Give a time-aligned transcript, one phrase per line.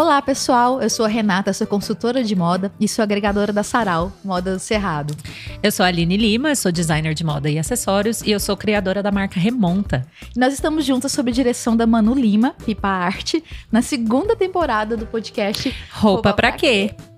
[0.00, 0.80] Olá, pessoal.
[0.80, 4.58] Eu sou a Renata, sou consultora de moda e sou agregadora da Sarau, Moda do
[4.58, 5.14] Cerrado.
[5.62, 9.02] Eu sou a Aline Lima, sou designer de moda e acessórios e eu sou criadora
[9.02, 10.06] da marca Remonta.
[10.34, 15.04] Nós estamos juntas sob a direção da Manu Lima, Pipa Arte, na segunda temporada do
[15.04, 16.94] podcast Roupa, Roupa pra, pra quê?
[16.96, 17.09] quê?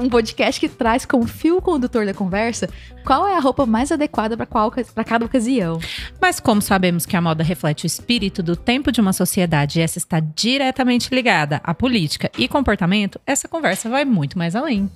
[0.00, 2.68] Um podcast que traz como fio condutor da conversa
[3.04, 5.78] qual é a roupa mais adequada para cada ocasião.
[6.20, 9.82] Mas como sabemos que a moda reflete o espírito do tempo de uma sociedade e
[9.82, 14.90] essa está diretamente ligada à política e comportamento, essa conversa vai muito mais além.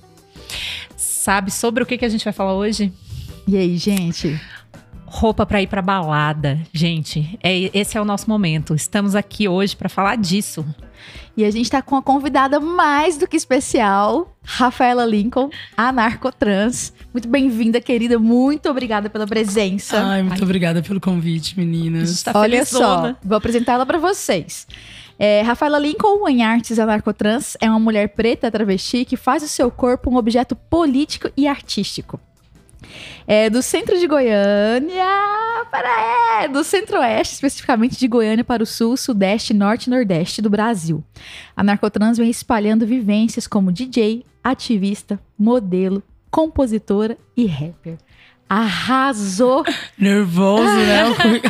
[0.95, 2.91] Sabe sobre o que, que a gente vai falar hoje?
[3.47, 4.39] E aí, gente?
[5.07, 6.59] roupa para ir para balada.
[6.73, 8.75] Gente, é, esse é o nosso momento.
[8.75, 10.65] Estamos aqui hoje para falar disso.
[11.37, 16.91] E a gente está com uma convidada mais do que especial, Rafaela Lincoln, a narcotrans.
[17.13, 18.17] Muito bem-vinda, querida.
[18.17, 19.99] Muito obrigada pela presença.
[19.99, 20.41] Ai, muito Ai.
[20.41, 22.23] obrigada pelo convite, meninas.
[22.23, 24.65] Tá Olha só, vou apresentar ela para vocês.
[25.19, 29.69] É, Rafaela Lincoln, em artes anarcotrans, é uma mulher preta travesti que faz do seu
[29.69, 32.19] corpo um objeto político e artístico.
[33.25, 35.05] É do centro de Goiânia
[35.71, 40.49] para é, do centro-oeste, especificamente de Goiânia para o sul, sudeste, norte e nordeste do
[40.49, 41.03] Brasil.
[41.55, 47.97] A Narcotrans vem espalhando vivências como DJ, ativista, modelo, compositora e rapper.
[48.49, 49.63] Arrasou!
[49.97, 51.03] Nervoso, né?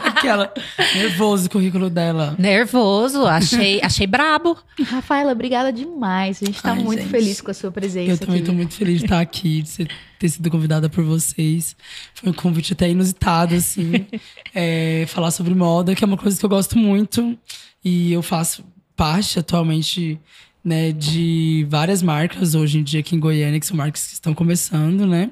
[0.03, 0.51] Aquela.
[0.95, 2.35] Nervoso o currículo dela.
[2.39, 4.57] Nervoso, achei, achei brabo.
[4.83, 6.41] Rafaela, obrigada demais.
[6.41, 7.11] A gente tá Ai, muito gente.
[7.11, 8.11] feliz com a sua presença.
[8.11, 8.45] Eu também aqui.
[8.45, 11.75] tô muito feliz de estar aqui, de ter sido convidada por vocês.
[12.15, 14.05] Foi um convite até inusitado, assim.
[14.53, 17.37] é, falar sobre moda, que é uma coisa que eu gosto muito.
[17.85, 20.19] E eu faço parte atualmente
[20.65, 24.33] né, de várias marcas hoje em dia aqui em Goiânia, que são marcas que estão
[24.33, 25.29] começando, né?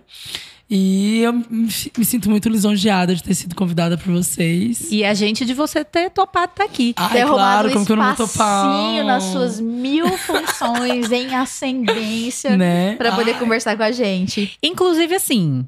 [0.69, 1.69] E eu me,
[2.03, 4.91] sinto muito lisonjeada de ter sido convidada por vocês.
[4.91, 6.93] E a gente de você ter topado estar tá aqui.
[6.97, 9.03] Ai, ter claro, como que eu não vou topar?
[9.05, 12.95] nas suas mil funções em ascendência né?
[12.95, 13.39] para poder Ai.
[13.39, 14.57] conversar com a gente.
[14.63, 15.65] Inclusive, assim,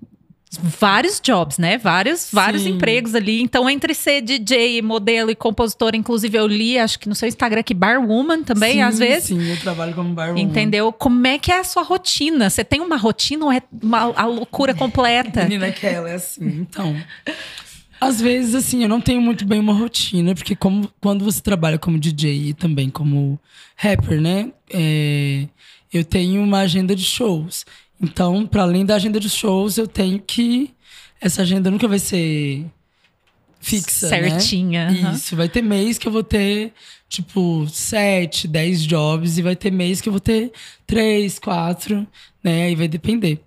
[0.60, 1.78] vários jobs, né?
[1.78, 3.42] Vários, vários empregos ali.
[3.42, 7.62] Então, entre ser DJ, modelo e compositora, inclusive eu li, acho que no seu Instagram
[7.64, 9.26] que barwoman também, sim, às vezes.
[9.26, 10.42] Sim, eu trabalho como barwoman.
[10.42, 10.92] Entendeu?
[10.94, 12.50] Como é que é a sua rotina?
[12.50, 15.44] Você tem uma rotina ou é uma a loucura completa?
[15.48, 16.46] Menina, que ela é assim.
[16.46, 16.96] Então,
[18.00, 21.78] às vezes, assim, eu não tenho muito bem uma rotina, porque como, quando você trabalha
[21.78, 23.40] como DJ e também como
[23.76, 24.52] rapper, né?
[24.70, 25.48] É,
[25.92, 27.66] eu tenho uma agenda de shows.
[28.02, 30.72] Então, para além da agenda de shows, eu tenho que.
[31.20, 32.66] Essa agenda nunca vai ser
[33.60, 34.10] fixa.
[34.10, 34.30] Né?
[34.30, 34.92] Certinha.
[34.92, 35.14] Né?
[35.14, 35.36] Isso.
[35.36, 36.74] Vai ter mês que eu vou ter,
[37.10, 40.52] tipo, sete, dez jobs, e vai ter mês que eu vou ter
[40.86, 42.08] três, quatro,
[42.44, 42.66] né?
[42.66, 43.40] Aí vai depender.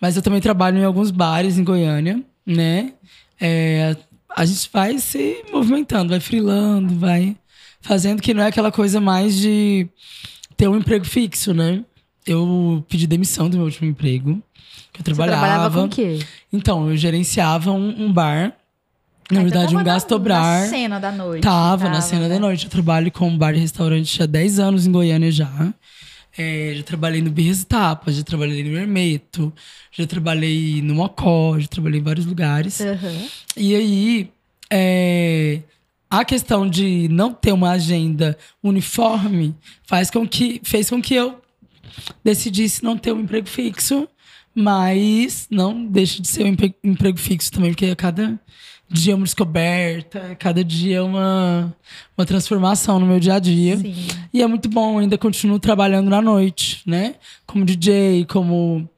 [0.00, 2.92] Mas eu também trabalho em alguns bares em Goiânia, né?
[3.40, 3.96] É,
[4.34, 7.36] a gente vai se movimentando, vai frilando, vai
[7.80, 9.88] fazendo que não é aquela coisa mais de
[10.56, 11.84] ter um emprego fixo, né?
[12.26, 14.42] Eu pedi demissão do meu último emprego.
[14.92, 15.36] Que eu trabalhava.
[15.36, 16.18] Você trabalhava com o quê?
[16.52, 18.52] Então, eu gerenciava um, um bar.
[19.30, 20.62] Na ah, verdade, então um gastobrar.
[20.62, 21.42] Na cena da noite.
[21.42, 22.34] Tava, tava na cena né?
[22.34, 22.64] da noite.
[22.64, 25.72] Eu trabalho com bar e restaurante há 10 anos em Goiânia já.
[26.38, 29.52] É, já trabalhei no Birras Tapas, já trabalhei no Hermeto,
[29.90, 32.80] já trabalhei no Mocó, já trabalhei em vários lugares.
[32.80, 33.28] Uhum.
[33.56, 34.30] E aí,
[34.70, 35.60] é,
[36.10, 41.40] a questão de não ter uma agenda uniforme faz com que, fez com que eu
[42.24, 44.08] decidisse não ter um emprego fixo,
[44.54, 46.56] mas não deixa de ser um
[46.90, 48.40] emprego fixo também, porque a cada
[48.88, 51.74] dia é uma descoberta, cada dia é uma,
[52.16, 53.76] uma transformação no meu dia a dia.
[53.76, 53.94] Sim.
[54.32, 57.16] E é muito bom, ainda continuo trabalhando na noite, né?
[57.46, 58.88] Como DJ, como,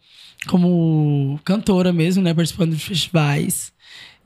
[0.47, 2.35] como cantora mesmo, né?
[2.35, 3.73] Participando de festivais.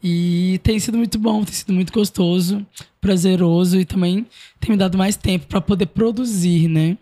[0.02, 2.66] E tem sido muito bom, tem sido muito gostoso,
[3.00, 4.26] prazeroso e também
[4.58, 6.98] tem me dado mais tempo para poder produzir, né?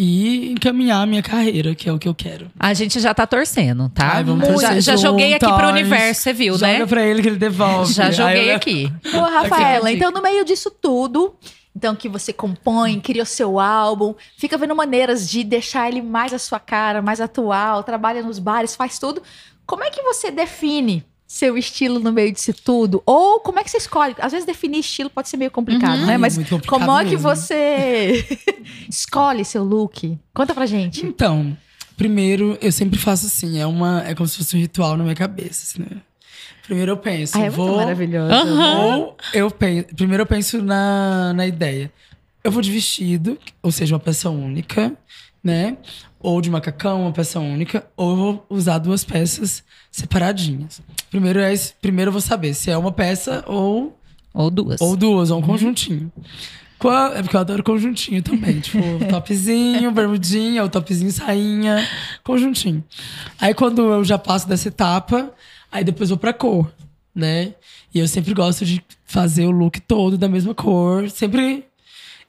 [0.00, 2.48] E encaminhar a minha carreira, que é o que eu quero.
[2.56, 4.12] A gente já tá torcendo, tá?
[4.14, 6.74] Ai, vamos já, já joguei aqui pro universo, você viu, joga né?
[6.74, 7.92] Joga pra ele que ele devolve.
[7.92, 8.92] Já joguei aqui.
[9.12, 11.34] Ô, Rafaela, então no meio disso tudo,
[11.74, 16.32] então que você compõe, cria o seu álbum, fica vendo maneiras de deixar ele mais
[16.32, 19.20] a sua cara, mais atual, trabalha nos bares, faz tudo.
[19.66, 23.02] Como é que você define seu estilo no meio disso tudo?
[23.04, 24.16] Ou como é que você escolhe?
[24.18, 26.06] Às vezes definir estilo pode ser meio complicado, uhum.
[26.06, 26.16] né?
[26.16, 28.24] Mas como é que você
[28.88, 30.18] escolhe seu look?
[30.32, 31.04] Conta pra gente.
[31.04, 31.54] Então,
[31.98, 35.14] primeiro, eu sempre faço assim, é uma é como se fosse um ritual na minha
[35.14, 36.00] cabeça, assim, né?
[36.62, 38.34] Primeiro eu penso, ah, é vou maravilhoso.
[38.34, 38.80] Uhum.
[38.80, 41.92] Ou eu penso, primeiro eu penso na, na ideia.
[42.42, 44.94] Eu vou de vestido, ou seja, uma peça única,
[45.44, 45.76] né?
[46.20, 50.80] Ou de macacão, uma peça única, ou eu vou usar duas peças separadinhas.
[51.10, 53.96] Primeiro, é, primeiro eu vou saber se é uma peça ou.
[54.34, 54.80] Ou duas.
[54.80, 55.46] Ou duas, ou um uhum.
[55.46, 56.12] conjuntinho.
[56.78, 58.58] Qua- É porque eu adoro conjuntinho também.
[58.60, 58.78] Tipo,
[59.08, 61.86] topzinho, bermudinha, ou topzinho, sainha,
[62.24, 62.82] conjuntinho.
[63.40, 65.32] Aí quando eu já passo dessa etapa,
[65.70, 66.70] aí depois vou pra cor,
[67.14, 67.54] né?
[67.94, 71.08] E eu sempre gosto de fazer o look todo da mesma cor.
[71.10, 71.64] Sempre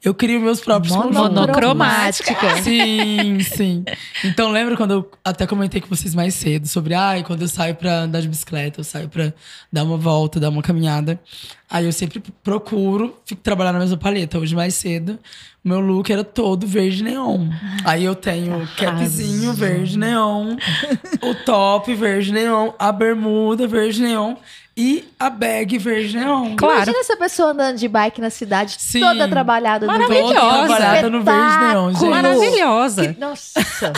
[0.02, 1.18] eu crio meus próprios conjuntos.
[1.18, 2.62] Monocromática.
[2.62, 3.84] Sim, sim.
[4.24, 7.74] Então lembra quando eu até comentei com vocês mais cedo sobre, ai, quando eu saio
[7.74, 9.32] pra andar de bicicleta, eu saio pra
[9.70, 11.20] dar uma volta, dar uma caminhada.
[11.68, 14.38] Aí eu sempre procuro fico trabalhar na mesma paleta.
[14.38, 15.18] Hoje mais cedo,
[15.62, 17.48] meu look era todo verde neon.
[17.84, 20.56] Aí eu tenho o capzinho verde neon,
[21.22, 24.36] o top verde neon, a bermuda verde neon
[24.76, 26.56] e a bag verde neon.
[26.56, 26.76] Claro.
[26.76, 29.00] Imagina essa pessoa andando de bike na cidade, Sim.
[29.00, 30.24] toda trabalhada no Maravilhosa.
[30.32, 30.40] verde.
[30.40, 32.08] Toda trabalhada no verde neon, gente.
[32.08, 33.12] Maravilhosa.
[33.12, 33.92] Que- Nossa.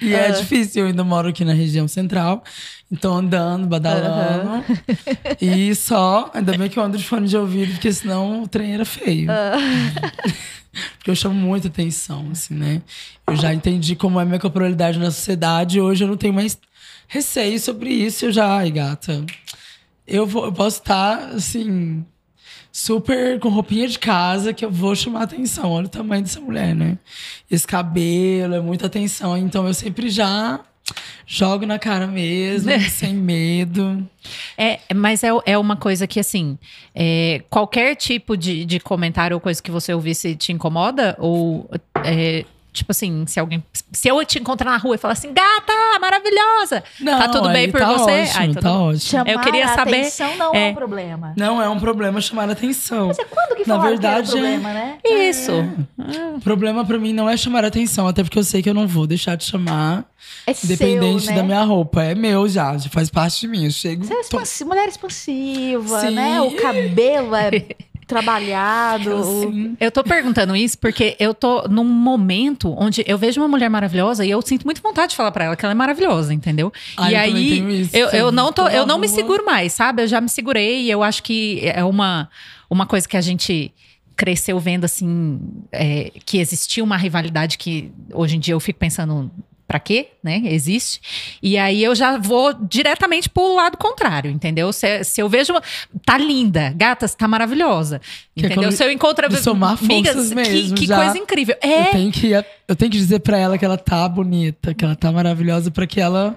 [0.00, 2.42] E é difícil, eu ainda moro aqui na região central.
[2.90, 4.64] Então andando, badalando.
[5.40, 8.74] E só, ainda bem que eu ando de fone de ouvido, porque senão o trem
[8.74, 9.28] era feio.
[10.98, 12.82] porque eu chamo muita atenção, assim, né?
[13.26, 15.80] Eu já entendi como é minha corporalidade na sociedade.
[15.80, 16.58] Hoje eu não tenho mais
[17.06, 18.26] receio sobre isso.
[18.26, 19.24] Eu já, ai, gata.
[20.06, 22.04] Eu, vou, eu posso estar, assim,
[22.78, 25.72] super com roupinha de casa que eu vou chamar atenção.
[25.72, 26.96] Olha o tamanho dessa mulher, né?
[27.50, 29.36] Esse cabelo, é muita atenção.
[29.36, 30.60] Então eu sempre já
[31.26, 34.08] jogo na cara mesmo, sem medo.
[34.56, 36.56] É, mas é, é uma coisa que, assim,
[36.94, 41.16] é, qualquer tipo de, de comentário ou coisa que você ouvisse te incomoda?
[41.18, 41.68] Ou,
[42.04, 42.44] é,
[42.78, 43.62] tipo assim, se alguém.
[43.92, 46.82] Se eu te encontrar na rua e falar assim, gata, maravilhosa!
[47.04, 48.10] tá tudo bem por tá você?
[48.22, 48.88] Ótimo, Ai, tudo tá bom.
[48.88, 49.00] ótimo.
[49.00, 50.70] Chamar Eu queria a saber- atenção não é, é.
[50.70, 51.34] um problema.
[51.36, 53.08] Não é um problema chamar atenção.
[53.08, 54.98] Mas é quando que Na verdade, que é- um problema, né?
[55.04, 55.52] Isso.
[56.36, 58.86] O problema pra mim não é chamar atenção, até porque eu sei que eu não
[58.86, 60.04] vou deixar de chamar,
[60.46, 61.36] É independente seu, né?
[61.36, 62.02] da minha roupa.
[62.02, 63.64] É meu já, já faz parte de mim.
[63.64, 64.04] Eu chego.
[64.04, 66.10] Você é tô- expansi- mulher expansiva, Sim.
[66.10, 66.40] né?
[66.40, 67.50] O cabelo é
[68.08, 69.76] trabalhado.
[69.78, 74.24] Eu tô perguntando isso porque eu tô num momento onde eu vejo uma mulher maravilhosa
[74.24, 76.72] e eu sinto muito vontade de falar pra ela que ela é maravilhosa, entendeu?
[76.96, 77.94] Ah, e eu aí tenho isso.
[77.94, 80.02] eu, eu não tô, eu não me seguro mais, sabe?
[80.02, 82.28] Eu já me segurei e eu acho que é uma
[82.70, 83.72] uma coisa que a gente
[84.16, 85.38] cresceu vendo assim
[85.70, 89.30] é, que existia uma rivalidade que hoje em dia eu fico pensando
[89.68, 90.40] pra quê, né?
[90.46, 90.98] Existe.
[91.42, 94.72] E aí eu já vou diretamente pro lado contrário, entendeu?
[94.72, 95.52] Se, se eu vejo.
[96.06, 98.00] Tá linda, gata, você tá maravilhosa.
[98.34, 98.64] Que é entendeu?
[98.70, 100.96] quando- se eu encontro amigas, que, mesmo, que já.
[100.96, 101.54] coisa incrível.
[101.62, 101.84] Eu É.
[101.92, 105.12] tenho, que, eu tenho que dizer pra ela que ela tá bonita, que ela tá
[105.12, 106.34] maravilhosa, pra que ela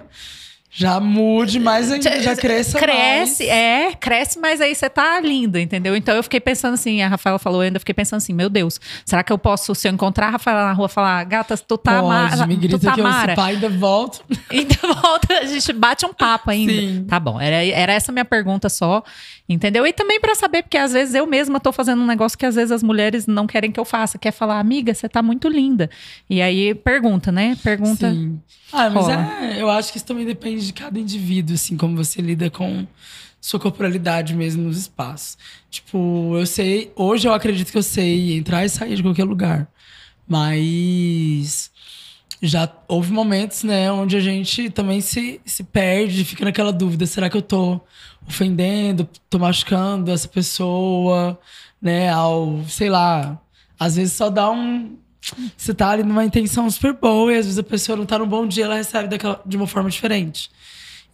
[0.74, 3.54] já mude mais ainda, já cresça Cresce, mais.
[3.54, 5.94] é, cresce, mas aí você tá linda, entendeu?
[5.94, 8.80] Então eu fiquei pensando assim, a Rafaela falou, eu ainda fiquei pensando assim, meu Deus,
[9.04, 12.02] será que eu posso, se eu encontrar a Rafaela na rua, falar, gata, tu tá
[12.02, 13.32] mara, me tu grita tá que eu mara.
[13.32, 14.24] se pá, ainda volto.
[14.50, 16.72] Então volta, a gente bate um papo ainda.
[16.72, 17.04] Sim.
[17.06, 19.02] Tá bom, era, era essa minha pergunta só,
[19.48, 19.86] entendeu?
[19.86, 22.54] E também pra saber, porque às vezes eu mesma tô fazendo um negócio que às
[22.54, 25.48] vezes as mulheres não querem que eu faça, que é falar, amiga, você tá muito
[25.48, 25.90] linda.
[26.30, 27.56] E aí pergunta, né?
[27.62, 28.10] Pergunta.
[28.10, 28.40] Sim.
[28.72, 32.20] Ah, mas é, eu acho que isso também depende de cada indivíduo, assim, como você
[32.20, 32.86] lida com
[33.40, 35.36] sua corporalidade mesmo nos espaços.
[35.70, 39.68] Tipo, eu sei, hoje eu acredito que eu sei entrar e sair de qualquer lugar.
[40.28, 41.70] Mas
[42.40, 47.30] já houve momentos, né, onde a gente também se, se perde, fica naquela dúvida, será
[47.30, 47.80] que eu tô
[48.26, 51.38] ofendendo, tô machucando essa pessoa,
[51.80, 53.40] né, ao, sei lá,
[53.78, 54.96] às vezes só dá um
[55.56, 58.26] você tá ali numa intenção super boa e às vezes a pessoa não tá num
[58.26, 60.50] bom dia, ela recebe daquela, de uma forma diferente.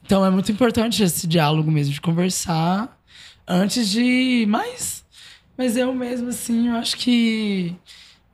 [0.04, 2.98] Então é muito importante esse diálogo mesmo, de conversar
[3.46, 4.46] antes de.
[4.48, 5.04] Mas,
[5.56, 7.74] mas eu mesmo, assim, eu acho que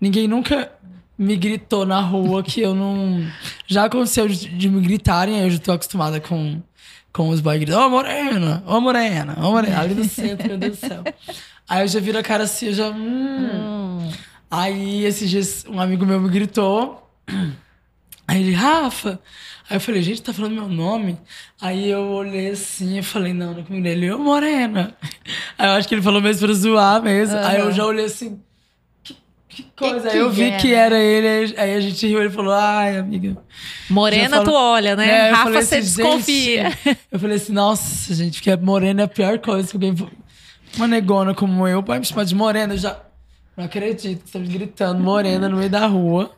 [0.00, 0.70] ninguém nunca
[1.18, 3.26] me gritou na rua que eu não.
[3.66, 6.60] Já aconteceu de, de me gritarem, aí eu já tô acostumada com,
[7.12, 10.78] com os boys gritando: Ô morena, ô morena, ô morena, ali no centro, meu Deus
[10.78, 11.02] do céu.
[11.66, 12.90] Aí eu já viro a cara assim, eu já.
[12.90, 14.10] hum.
[14.56, 17.11] Aí esses dias um amigo meu me gritou.
[18.26, 19.20] Aí ele, Rafa.
[19.68, 21.18] Aí eu falei, gente, tá falando meu nome?
[21.61, 23.87] Aí eu olhei assim e falei, não, não é comigo.
[23.87, 24.94] Ele, ô Morena.
[25.58, 27.37] Aí eu acho que ele falou mesmo pra zoar mesmo.
[27.38, 28.40] Aí eu já olhei assim,
[29.02, 29.16] que,
[29.49, 30.08] que coisa.
[30.08, 30.75] que aí eu vi é, que né?
[30.75, 31.54] era ele.
[31.58, 33.37] aí- a gente riu, ele falou, ai, amiga.
[33.90, 35.08] Morena, tu olha, né?
[35.08, 36.78] É, eu Rafa, você assim, desconfia.
[37.11, 39.94] eu falei assim, nossa, gente, porque morena é a pior coisa que alguém.
[40.76, 43.03] Uma negona como eu vai me chamar de morena, eu já.
[43.56, 46.32] Não acredito que estamos gritando morena no meio da rua.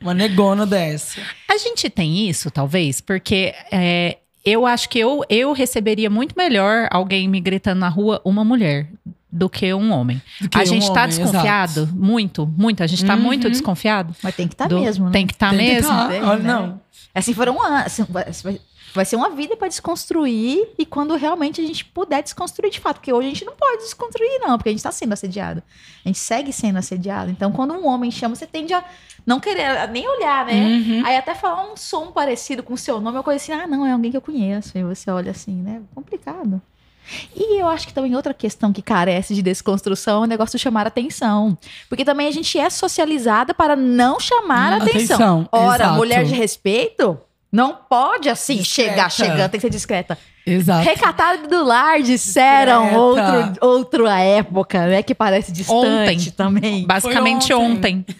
[0.00, 1.20] Uma negona dessa.
[1.48, 6.86] A gente tem isso, talvez, porque é, eu acho que eu, eu receberia muito melhor
[6.90, 8.88] alguém me gritando na rua, uma mulher,
[9.32, 10.20] do que um homem.
[10.50, 11.94] Que a um gente tá homem, desconfiado, exato.
[11.96, 12.82] muito, muito.
[12.82, 13.20] A gente tá Uhum.
[13.22, 14.14] muito desconfiado.
[14.22, 15.12] Mas tem que estar tá mesmo, né?
[15.12, 15.88] Tem que estar que mesmo.
[15.88, 16.08] tá.
[16.08, 16.52] Tem, Olha, né?
[16.52, 16.80] não.
[17.14, 17.86] Assim, foram anos.
[18.28, 18.58] Assim,
[18.96, 22.96] vai- ser uma vida pra desconstruir e quando realmente a gente puder desconstruir de fato.
[22.96, 25.62] Porque hoje a gente não pode desconstruir, não, porque a gente tá sendo assediado.
[26.04, 27.30] A gente segue sendo assediado.
[27.30, 28.82] Então, quando um homem chama, você tende a
[29.24, 30.54] não querer nem olhar, né?
[30.54, 31.02] Uhum.
[31.06, 33.84] Aí até falar um som parecido com o seu nome, uma coisa assim, ah, não,
[33.86, 34.76] é alguém que eu conheço.
[34.76, 35.82] E você olha assim, né?
[35.94, 36.60] Complicado.
[37.36, 40.62] E eu acho que também outra questão que carece de desconstrução é o negócio de
[40.62, 41.56] chamar atenção.
[41.88, 45.40] Porque também a gente é socializada para não chamar Hum, atenção.
[45.42, 45.94] atenção, Ora, exato.
[45.96, 47.16] mulher de respeito
[47.50, 48.90] não pode assim Discreta.
[48.90, 50.18] chegar chegando, tem que ser discreta.
[50.46, 50.84] Exato.
[50.84, 55.02] Recatada do lar, disseram outro, outra época, né?
[55.02, 56.30] Que parece distante Ontem.
[56.30, 56.86] também.
[56.86, 58.04] Basicamente Foi ontem.
[58.06, 58.16] ontem.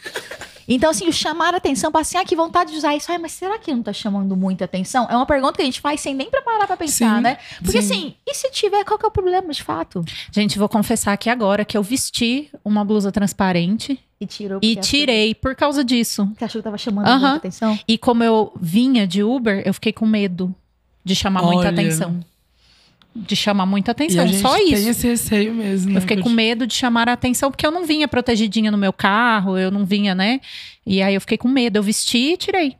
[0.69, 3.11] Então, assim, o chamar a atenção, para assim, ah, que vontade de usar isso.
[3.13, 5.07] Ai, mas será que não tá chamando muita atenção?
[5.09, 7.39] É uma pergunta que a gente faz sem nem preparar pra pensar, Sim, né?
[7.63, 7.95] Porque sim.
[7.95, 10.05] assim, e se tiver, qual que é o problema de fato?
[10.33, 14.83] Gente, vou confessar aqui agora que eu vesti uma blusa transparente E tirou e achou-
[14.83, 16.27] tirei por causa disso.
[16.29, 17.79] Porque achou que tava chamando muita atenção.
[17.87, 20.55] E como eu vinha de Uber, eu fiquei com medo
[21.05, 21.71] de chamar muita Olha.
[21.71, 22.21] atenção.
[23.15, 24.89] De chamar muita E atenção, a gente só tem isso.
[24.91, 25.91] esse receio mesmo.
[25.93, 25.97] né?
[25.99, 28.93] Eu fiquei com medo de chamar a atenção, porque eu não vinha protegidinha no meu
[28.93, 30.41] carro, eu não vinha, né?
[30.85, 31.77] E aí eu fiquei com medo.
[31.79, 32.77] Eu vesti e tirei.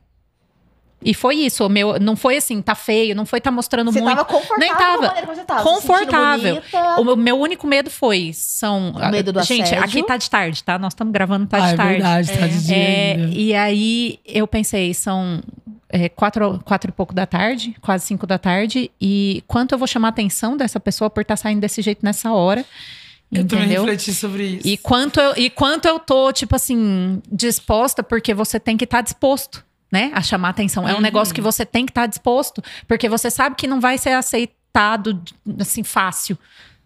[1.03, 1.63] E foi isso.
[1.65, 4.15] O meu, não foi assim, tá feio, não foi tá mostrando Você muito.
[4.15, 5.43] tava confortável Nem tava.
[5.45, 5.63] tava.
[5.63, 6.61] Confortável.
[6.97, 8.31] O meu- meu único medo foi.
[8.33, 8.91] São.
[8.91, 9.83] O medo do Gente, assédio.
[9.83, 10.79] aqui tá de tarde, tá?
[10.79, 11.91] Nós estamos gravando tá Ah, de é tarde.
[11.93, 15.41] verdade, tá de dia É, e aí eu pensei, são
[15.89, 19.87] é, quatro, quatro e pouco da tarde, quase cinco da tarde, e quanto eu vou
[19.87, 22.65] chamar a atenção dessa pessoa por estar saindo desse jeito nessa hora.
[23.31, 24.67] Eu também refleti sobre isso.
[24.67, 29.01] E quanto, eu, e quanto eu tô, tipo assim, disposta, porque você tem que estar
[29.01, 30.11] disposto, né?
[30.13, 30.87] A chamar atenção.
[30.87, 31.01] É um Uhum.
[31.01, 35.21] negócio que você tem que estar disposto, porque você sabe que não vai ser aceitado,
[35.59, 36.37] assim, fácil,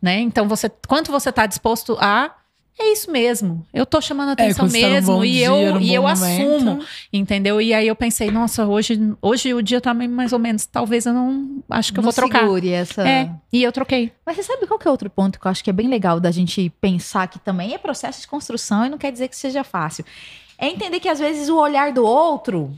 [0.02, 0.20] né?
[0.20, 2.36] Então, você, quanto você tá disposto a.
[2.80, 3.64] É isso mesmo.
[3.72, 6.14] Eu tô chamando a É, atenção tá num mesmo e dia, eu, e eu momento.
[6.24, 6.80] assumo,
[7.14, 7.62] entendeu?
[7.62, 10.66] E aí eu pensei, nossa, hoje, hoje o dia tá mais ou menos.
[10.66, 11.62] Talvez eu não.
[11.70, 12.44] Acho que eu Não vou trocar.
[12.66, 13.08] essa...
[13.08, 14.12] É, e eu troquei.
[14.26, 16.20] Mas você sabe qual que é outro ponto que eu acho que é bem legal
[16.20, 19.64] da gente pensar que também é processo de construção e não quer dizer que seja
[19.64, 20.04] fácil.
[20.58, 22.72] É entender que às vezes o olhar do outro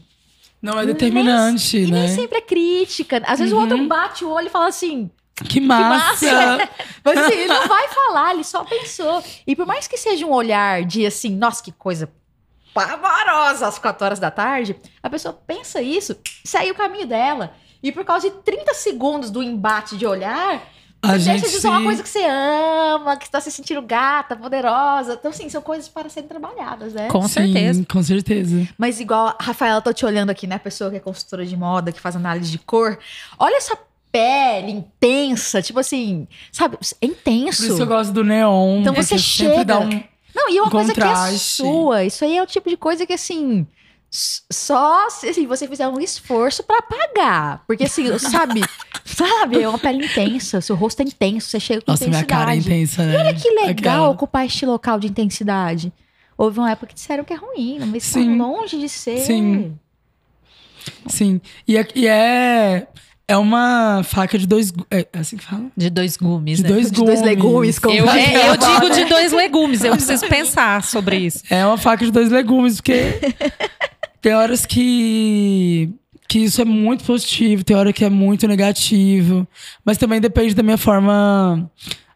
[0.63, 1.99] Não é determinante, e né?
[1.99, 3.21] nem sempre é crítica.
[3.27, 3.61] Às vezes o Uhum.
[3.63, 5.11] outro bate o olho e fala assim:
[5.49, 6.25] Que massa!
[6.31, 6.69] massa!
[7.03, 9.21] Mas assim, ele não vai falar, ele só pensou.
[9.45, 12.09] E por mais que seja um olhar de assim, nossa, que coisa
[12.73, 17.53] pavorosa às 4 horas da tarde, a pessoa pensa isso, segue o caminho dela.
[17.81, 20.63] E por causa de 30 segundos do embate de olhar,
[21.11, 24.35] você gente deixa de usar uma coisa que você ama, que está se sentindo gata,
[24.35, 25.13] poderosa.
[25.13, 27.07] Então, assim, são coisas para serem trabalhadas, né?
[27.09, 27.85] Com Sim, certeza.
[27.91, 28.67] Com certeza.
[28.77, 30.57] Mas igual a Rafaela, tô te olhando aqui, né?
[30.57, 32.97] Pessoa que é consultora de moda, que faz análise de cor.
[33.37, 33.77] Olha essa
[34.11, 36.77] pele intensa, tipo assim, sabe?
[37.01, 37.65] É Por intenso.
[37.65, 38.81] isso que eu gosto do neon.
[38.81, 39.89] Então você chega- dá um.
[40.35, 42.03] Não, e é uma um coisa que é sua.
[42.05, 43.67] Isso aí é o tipo de coisa que, assim,
[44.15, 47.63] só se assim, você fizer um esforço pra pagar.
[47.65, 48.61] Porque, assim, sabe?
[49.03, 49.59] sabe?
[49.61, 52.39] É uma pele intensa, seu rosto é intenso, você chega com Nossa, minha intensidade.
[52.45, 53.17] cara é intensa, né?
[53.17, 54.09] Olha que legal Aquela.
[54.09, 55.91] ocupar este local de intensidade.
[56.37, 58.37] Houve uma época que disseram que é ruim, mas tá Sim.
[58.37, 59.17] longe de ser.
[59.19, 59.77] Sim.
[61.07, 61.41] Sim.
[61.67, 62.87] E é, e é,
[63.27, 64.69] é uma faca de dois.
[64.71, 65.65] gu- É assim que fala?
[65.75, 66.69] De dois gumes, De né?
[66.69, 67.21] dois De dois gumes.
[67.35, 71.43] legumes, como Eu, é, eu digo de dois legumes, eu preciso pensar sobre isso.
[71.49, 72.93] É uma faca de dois legumes, porque
[74.23, 75.93] tem horas que,
[76.29, 79.45] que isso é muito positivo, tem hora que é muito negativo.
[79.83, 81.69] Mas também depende da minha forma.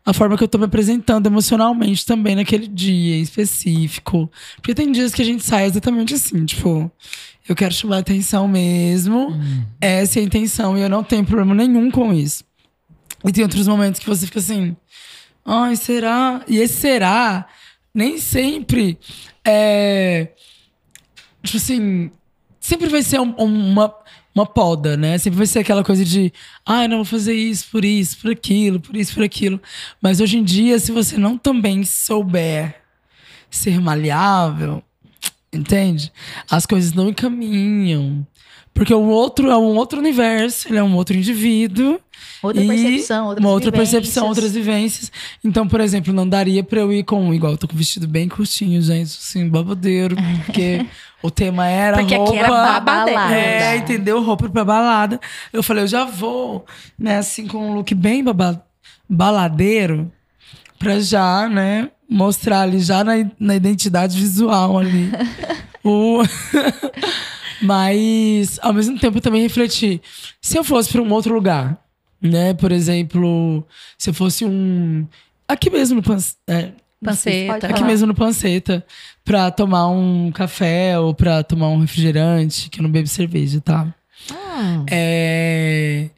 [0.05, 4.31] A forma que eu tô me apresentando emocionalmente também naquele dia específico.
[4.55, 6.89] Porque tem dias que a gente sai exatamente assim, tipo,
[7.45, 9.37] eu quero chamar atenção mesmo.
[9.81, 12.45] Essa é a intenção e eu não tenho problema nenhum com isso.
[13.25, 14.77] E tem outros momentos que você fica assim,
[15.45, 16.41] ai, será?
[16.47, 17.45] E esse será
[17.93, 18.97] nem sempre
[19.43, 20.29] é.
[21.47, 22.11] Tipo assim,
[22.59, 23.93] sempre vai ser um- uma,
[24.35, 25.17] uma poda, né?
[25.17, 26.31] Sempre vai ser aquela coisa de,
[26.65, 29.59] ai, não vou fazer isso, por isso, por aquilo, por isso, por aquilo.
[30.01, 32.75] Mas hoje em dia, se você não também souber
[33.49, 34.83] ser maleável,
[35.51, 36.11] entende?
[36.49, 38.25] As coisas não encaminham.
[38.77, 41.99] Porque o outro é um outro universo, ele é um outro indivíduo.
[42.43, 43.91] Outra percepção, outras uma outra vivências.
[44.01, 45.11] percepção, outras vivências.
[45.43, 47.33] Então, por exemplo, não daria pra eu ir com.
[47.33, 50.15] Igual, eu tô com o vestido bem curtinho, gente, assim, babadeiro.
[50.45, 50.85] Porque
[51.23, 52.29] o tema era Porque roupa.
[52.31, 53.19] aqui era babadeiro.
[53.33, 54.21] É, entendeu?
[54.21, 55.19] Roupa pra balada.
[55.51, 56.63] Eu falei, eu já vou,
[56.99, 58.63] né, assim, com um look bem baba-
[59.09, 60.11] baladeiro.
[60.77, 65.09] Pra já, né, mostrar ali, já na, na identidade visual ali.
[65.83, 66.21] o...
[67.61, 70.01] Mas, ao mesmo tempo, eu também refleti.
[70.41, 71.77] Se eu fosse pra um outro lugar,
[72.21, 72.53] né?
[72.53, 73.65] Por exemplo,
[73.97, 75.05] se eu fosse um.
[75.47, 76.01] Aqui mesmo no
[76.47, 76.71] é,
[77.03, 77.53] Panceta.
[77.53, 77.87] Pode aqui falar.
[77.87, 78.85] mesmo no Panceta,
[79.23, 83.87] pra tomar um café ou pra tomar um refrigerante, que eu não bebo cerveja, tá?
[84.31, 84.83] Ah.
[84.89, 86.09] É,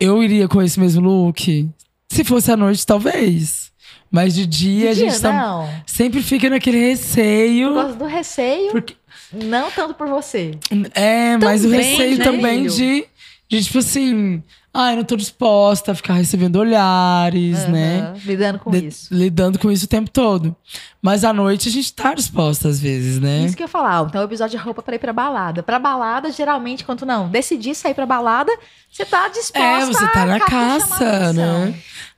[0.00, 1.68] eu iria com esse mesmo look.
[2.08, 3.72] Se fosse à noite, talvez.
[4.10, 5.68] Mas de dia, a Dia, gente tá- não.
[5.86, 7.74] sempre fica naquele Por receio.
[7.74, 8.94] causa do receio, Porque,
[9.42, 10.52] não tanto por você.
[10.94, 12.24] é, mas o receio né?
[12.24, 13.06] também de,
[13.48, 18.12] de, tipo assim, ai, não tô disposta a ficar recebendo olhares, né?
[18.24, 19.12] Lidando com De- isso.
[19.14, 20.54] Lidando com isso o tempo todo.
[21.02, 23.44] Mas à noite a gente tá disposta às vezes, né?
[23.44, 24.04] Isso que eu falar.
[24.08, 25.62] Então, o episódio de roupa pra ir pra balada.
[25.62, 28.50] Pra balada, geralmente, quando não decidir sair pra balada,
[28.90, 31.74] você tá disposta É, você tá na caça, né?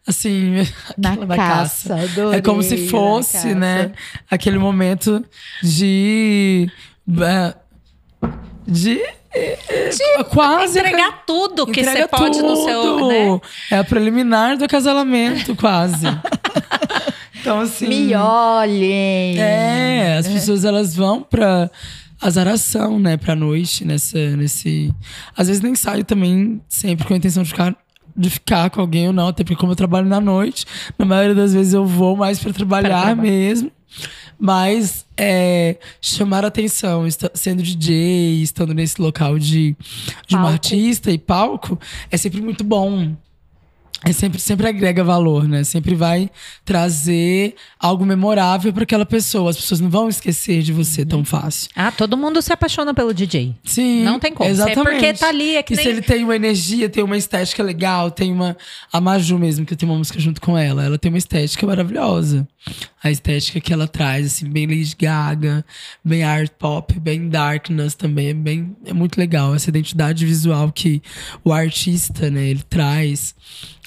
[0.06, 0.52] Assim,
[0.96, 3.54] Na aquela caça, adorei, É como se fosse, caça.
[3.56, 3.90] né?
[4.30, 5.24] Aquele momento
[5.64, 6.70] de.
[7.20, 7.54] É,
[8.66, 9.00] De.
[9.32, 10.78] é, quase.
[10.78, 12.82] Entregar tudo que você pode no seu.
[12.82, 13.08] tudo.
[13.08, 13.40] Né?
[13.70, 16.06] É a preliminar do acasalamento, quase.
[17.40, 17.86] então, assim.
[17.88, 19.38] Me olhem.
[19.38, 21.70] É, as pessoas elas vão pra
[22.20, 24.92] azaração, né, pra noite, nessa, nesse.
[25.36, 27.76] Às vezes nem saio também sempre com a intenção de ficar,
[28.16, 30.64] de ficar com alguém ou não, até porque como eu trabalho na noite,
[30.98, 33.16] na maioria das vezes eu vou mais pra trabalhar trabalhar.
[33.16, 33.70] mesmo.
[34.38, 39.76] Mas é, chamar a atenção, sendo DJ, estando nesse local de,
[40.26, 40.52] de um Palco.
[40.52, 41.78] artista e palco,
[42.10, 43.16] é sempre muito bom.
[44.04, 45.64] É sempre, sempre agrega valor, né?
[45.64, 46.30] Sempre vai
[46.64, 49.50] trazer algo memorável para aquela pessoa.
[49.50, 51.70] As pessoas não vão esquecer de você tão fácil.
[51.74, 53.54] Ah, todo mundo se apaixona pelo DJ.
[53.64, 54.02] Sim.
[54.04, 54.48] Não tem como.
[54.50, 54.86] Exatamente.
[54.88, 57.16] É porque tá ali, é que e nem- se ele tem uma energia, tem uma
[57.16, 58.56] estética legal, tem uma.
[58.92, 61.66] A Maju mesmo, que eu tenho uma música junto com ela, ela tem uma estética
[61.66, 62.46] maravilhosa.
[63.02, 65.64] A estética que ela traz, assim, bem Lady Gaga,
[66.04, 68.28] bem art pop, bem darkness também.
[68.28, 71.00] É, bem, é muito legal essa identidade visual que
[71.42, 73.34] o artista, né, ele traz.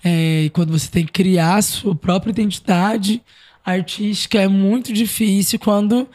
[0.03, 3.22] É, e quando você tem que criar a sua própria identidade
[3.65, 6.08] artística, é muito difícil quando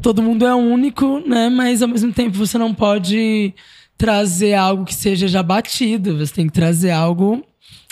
[0.00, 1.48] todo mundo é único, né?
[1.48, 3.52] Mas ao mesmo tempo você não pode
[3.98, 6.18] trazer algo que seja já batido.
[6.18, 7.44] Você tem que trazer algo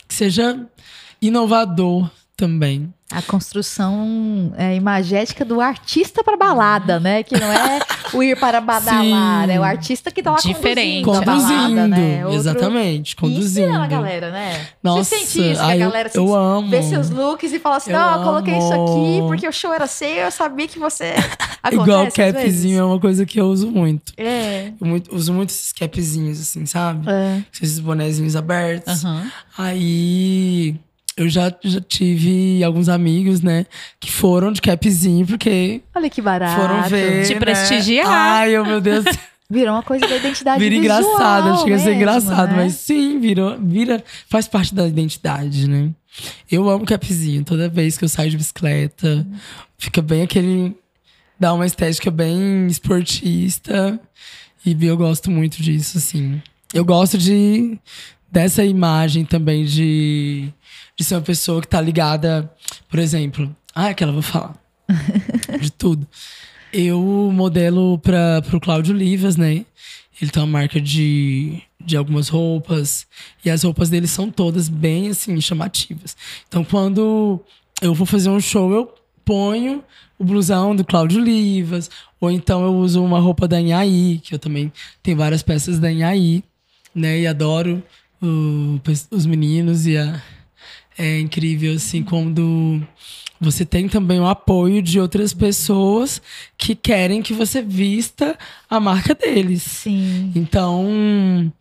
[0.07, 0.67] que seja
[1.21, 2.94] inovador também.
[3.12, 7.23] A construção é, imagética do artista pra balada, né?
[7.23, 7.78] Que não é
[8.14, 11.04] o ir para badalar, é o artista que tá lá Diferente.
[11.04, 11.58] conduzindo, a Conduzindo.
[11.75, 12.25] balada, né?
[12.25, 13.67] Outro- Exatamente, E conduzindo.
[13.69, 14.67] inspira a galera, né?
[14.82, 16.69] Nossa, Você sente isso, ai, a eu- galera assim, eu amo.
[16.71, 19.73] vê seus looks e fala assim, Eu não, eu coloquei isso aqui porque o show
[19.73, 21.12] era seu, eu sabia que você...
[21.71, 24.12] Igual capzinho é uma coisa que eu uso muito.
[24.17, 24.73] É.
[24.80, 27.06] Eu muito- uso muito esses capzinhos, assim, sabe?
[27.08, 27.43] é.
[27.52, 29.04] Esses bonezinhos abertos.
[29.04, 29.30] Aham.
[29.58, 30.75] Aí
[31.17, 33.67] eu já, já tive alguns amigos, né,
[34.00, 36.61] que foram de capzinho, porque Olha que barato.
[36.61, 37.27] foram ver.
[37.27, 37.41] Te né?
[37.41, 38.07] prestigiar.
[38.07, 39.05] Ai, oh, meu Deus.
[39.49, 42.57] Virou uma coisa da identidade Vira visual engraçado, chega a ser engraçado, né?
[42.65, 45.91] mas sim, virou, vira, faz parte da identidade, né?
[46.50, 49.25] Eu amo capzinho, toda vez que eu saio de bicicleta,
[49.77, 50.75] fica bem aquele.
[51.39, 54.00] dá uma estética bem esportista.
[54.65, 56.41] E eu gosto muito disso, assim.
[56.73, 57.79] Eu gosto de
[58.33, 60.49] dessa imagem também de,
[60.97, 62.50] de ser uma pessoa que tá ligada,
[62.89, 63.54] por exemplo.
[63.75, 64.54] Ah, aquela eu vou falar.
[65.61, 66.07] de tudo.
[66.73, 69.65] Eu modelo para pro Cláudio Livas, né?
[70.21, 73.07] Ele tem uma marca de, de algumas roupas.
[73.45, 76.17] E as roupas dele são todas bem, assim, chamativas.
[76.49, 77.41] Então, quando
[77.83, 79.83] eu vou fazer um show, eu ponho
[80.19, 81.91] o blusão do Cláudio Livas.
[82.21, 85.91] Ou então eu uso uma roupa da Inhaí, que eu também tenho várias peças da
[85.91, 86.45] Inhaí,
[86.95, 87.21] né?
[87.21, 87.83] E adoro
[88.23, 88.80] o-
[89.11, 89.87] os meninos.
[89.87, 90.23] E a,
[90.97, 92.83] é incrível, assim, quando
[93.41, 96.23] você tem também o apoio de outras pessoas
[96.57, 99.63] que querem que você vista a marca deles.
[99.63, 100.33] Sim.
[100.35, 101.52] Então,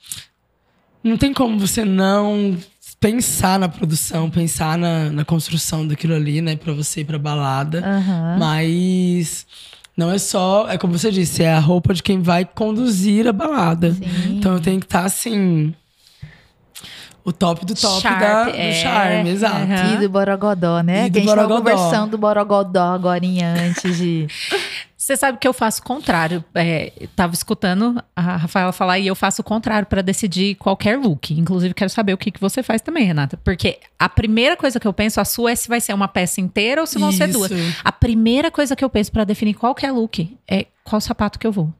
[1.04, 2.58] não tem como você não
[3.00, 7.80] pensar na produção, pensar na, na construção daquilo ali, né, Pra você ir pra balada.
[7.86, 8.38] Aham.
[8.40, 9.46] Mas
[9.96, 13.34] não é só, é como você disse, é a roupa de quem vai conduzir a
[13.34, 13.94] balada.
[13.94, 14.38] Sim.
[14.38, 15.74] Então eu tenho que estar assim.
[17.26, 18.74] O top do top Sharp, da, do é.
[18.74, 19.56] charme, exato.
[19.56, 19.94] Aham.
[19.94, 21.06] E do Borogodó, né?
[21.06, 21.58] E do que a gente Borogodó.
[21.58, 24.28] conversando do Borogodó agora antes de.
[25.04, 26.46] Você sabe que eu faço o contrário.
[26.56, 31.34] É, tava escutando a Rafaela falar e eu faço o contrário para decidir qualquer look.
[31.34, 33.36] Inclusive, quero saber o que, que você faz também, Renata.
[33.44, 36.40] Porque a primeira coisa que eu penso, a sua é se vai ser uma peça
[36.40, 37.38] inteira ou se vão ser Isso.
[37.38, 37.52] duas.
[37.84, 41.52] A primeira coisa que eu penso para definir qualquer look é qual sapato que eu
[41.52, 41.74] vou.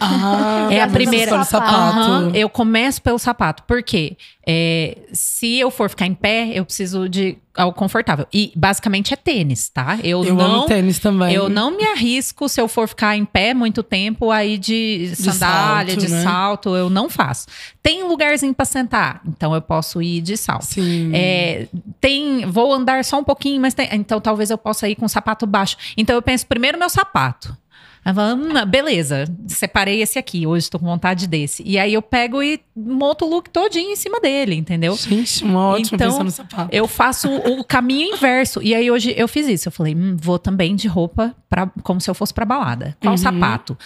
[0.00, 1.36] Ah, É a primeira-.
[1.36, 3.62] Aham, eu começo pelo sapato.
[3.62, 4.16] Por quê?
[4.44, 8.26] É, se eu for ficar em pé, eu preciso de algo confortável.
[8.32, 9.98] E basicamente é tênis, tá?
[10.02, 10.44] Eu, Eu não.
[10.44, 11.32] amo tênis também.
[11.34, 15.94] Eu não me arrisco se eu for ficar em pé muito tempo aí de sandália,
[15.94, 16.22] salto, de né?
[16.22, 17.46] salto, eu não faço.
[17.82, 20.64] Tem lugarzinho pra sentar, então eu posso ir de salto.
[20.64, 21.10] Sim.
[21.14, 21.68] É,
[22.00, 25.46] tem, vou andar só um pouquinho, mas tem, então talvez eu possa ir com sapato
[25.46, 25.76] baixo.
[25.96, 27.56] Então eu penso primeiro meu sapato.
[28.04, 31.62] Aí eu falo, "Hum, beleza, separei esse aqui, hoje tô com vontade desse.
[31.64, 34.94] E aí eu pego e monto o look todinho em cima dele, entendeu?
[34.96, 36.68] Gente, uma ótima Então, no sapato.
[36.74, 38.60] Eu faço o caminho inverso.
[38.62, 39.68] E aí hoje eu fiz isso.
[39.68, 42.94] Eu falei, hum, vou também de roupa pra, como se eu fosse pra balada.
[43.00, 43.16] Qual Uhum.
[43.18, 43.76] sapato?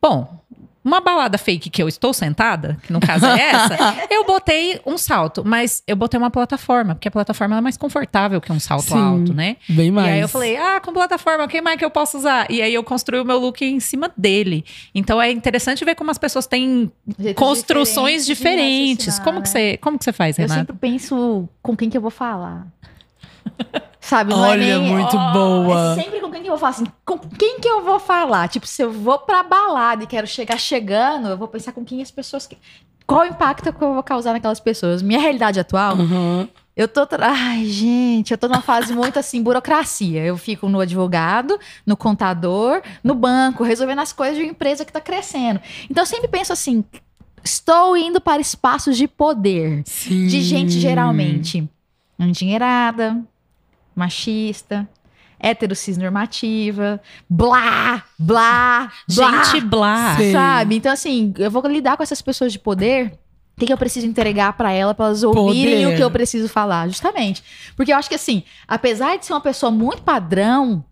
[0.00, 0.40] Bom,
[0.88, 3.76] uma balada fake que eu estou sentada, que no caso é essa,
[4.10, 8.40] eu botei um salto, mas eu botei uma plataforma, porque a plataforma é mais confortável
[8.40, 9.56] que um salto Sim, alto, né?
[9.68, 10.08] Bem mais.
[10.08, 12.50] E aí eu falei, ah, com plataforma, o que mais que eu posso usar?
[12.50, 14.64] E aí eu construí o meu look em cima dele.
[14.94, 19.06] Então é interessante ver como as pessoas têm Jeitos construções diferentes.
[19.18, 19.52] raciocinar, Como que né?
[19.52, 20.60] você, como que você faz, Eu Renata?
[20.60, 22.66] sempre penso com quem que eu vou falar.
[24.08, 24.90] Sabe, não Olha, é nem...
[24.90, 25.92] muito boa.
[25.92, 28.48] É sempre com quem que eu vou falar, assim, com quem que eu vou falar?
[28.48, 32.00] Tipo, se eu vou pra balada e quero chegar chegando, eu vou pensar com quem
[32.00, 32.46] as pessoas...
[32.46, 32.56] Que...
[33.06, 35.02] Qual o impacto que eu vou causar naquelas pessoas?
[35.02, 36.48] Minha realidade atual, Uhum.
[36.74, 37.06] eu tô...
[37.20, 40.24] Ai, gente, eu tô numa fase muito, assim, burocracia.
[40.24, 44.92] Eu fico no advogado, no contador, no banco, resolvendo as coisas de uma empresa que
[44.92, 45.60] tá crescendo.
[45.90, 46.82] Então, eu sempre penso assim,
[47.44, 50.26] estou indo para espaços de poder Sim.
[50.28, 51.68] de gente geralmente
[52.18, 53.22] endinheirada,
[53.98, 54.88] machista,
[55.40, 60.16] heterocis normativa, blá, blá, blá, Gente, blá.
[60.32, 60.76] Sabe?
[60.76, 63.18] Então, assim, eu vou lidar com essas pessoas de poder.
[63.56, 65.94] O que, que eu preciso entregar pra ela, pra elas ouvirem Poder.
[65.94, 66.86] o que eu preciso falar?
[66.86, 67.42] Justamente.
[67.76, 70.84] Porque eu acho que, assim, apesar de ser uma pessoa muito padrão,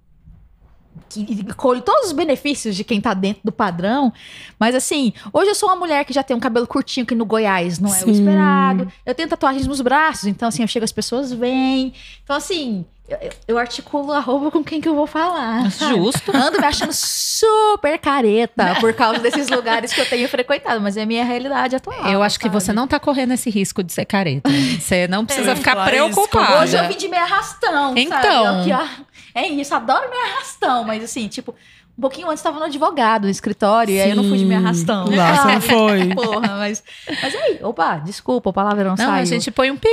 [1.09, 4.13] que colhe todos os benefícios de quem tá dentro do padrão,
[4.59, 7.25] mas assim, hoje eu sou uma mulher que já tem um cabelo curtinho que no
[7.25, 8.11] Goiás não é o Sim.
[8.13, 8.93] esperado.
[9.05, 11.93] Eu tenho tatuagens nos braços, então assim, eu chego, as pessoas vêm.
[12.25, 15.71] Então assim, eu, eu- articulo a roupa com quem que eu vou falar.
[15.71, 15.95] sabe?
[15.97, 16.37] Justo.
[16.37, 21.03] Ando me achando super careta por causa desses lugares que eu tenho frequentado, mas é
[21.03, 22.07] a minha realidade atual.
[22.11, 22.55] Eu acho que sabe?
[22.61, 24.51] você não tá correndo esse risco de ser careta.
[24.81, 26.61] Você não precisa É, ficar preocupada.
[26.63, 28.21] Hoje eu vim de meio arrastão, Então.
[28.23, 28.73] sabe?
[28.73, 28.87] Aqui, ó.
[29.37, 31.55] É isso, adoro meio arrastão, mas assim, tipo,
[31.97, 34.61] um pouquinho antes tava no advogado, no escritório, e aí eu não fui de meio
[34.61, 35.05] arrastão.
[35.15, 36.15] Lá você não foi.
[36.15, 36.83] Porra, mas.
[37.23, 39.23] Mas aí, opa, desculpa, a palavra não, Não, saiu.
[39.23, 39.89] a gente põe um pi.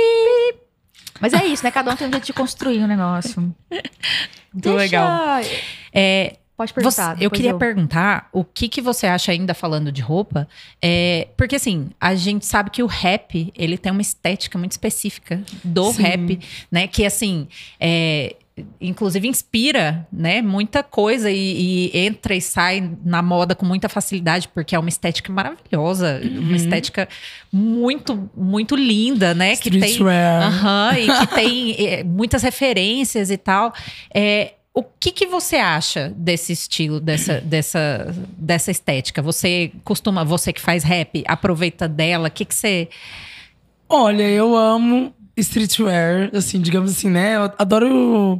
[1.20, 1.70] Mas é isso, né?
[1.70, 3.54] Cada um tem um jeito de construir um negócio.
[4.52, 5.40] Muito legal.
[5.92, 7.10] É, Pode Você- perguntar.
[7.14, 10.46] eu depois queria perguntar o que, que você acha ainda falando de roupa,
[10.80, 15.42] é, porque assim a gente sabe que o rap ele tem uma estética muito específica
[15.64, 16.02] do Sim.
[16.02, 16.38] rap,
[16.70, 16.86] né?
[16.86, 17.48] Que assim,
[17.80, 18.36] é,
[18.80, 20.40] inclusive inspira, né?
[20.40, 24.88] Muita coisa e, e entra e sai na moda com muita facilidade porque é uma
[24.88, 26.40] estética maravilhosa, Uhum.
[26.40, 27.08] uma estética
[27.52, 29.56] muito muito linda, né?
[29.56, 30.42] Que tem Streetwear.
[30.44, 33.72] Aham, e que tem é, muitas referências e tal.
[34.14, 39.22] É, o que, que você acha desse estilo, dessa, dessa, dessa estética?
[39.22, 42.26] Você costuma, você que faz rap, aproveita dela?
[42.26, 42.88] O que, que você.
[43.88, 47.36] Olha, eu amo streetwear, assim, digamos assim, né?
[47.36, 48.34] Eu adoro o,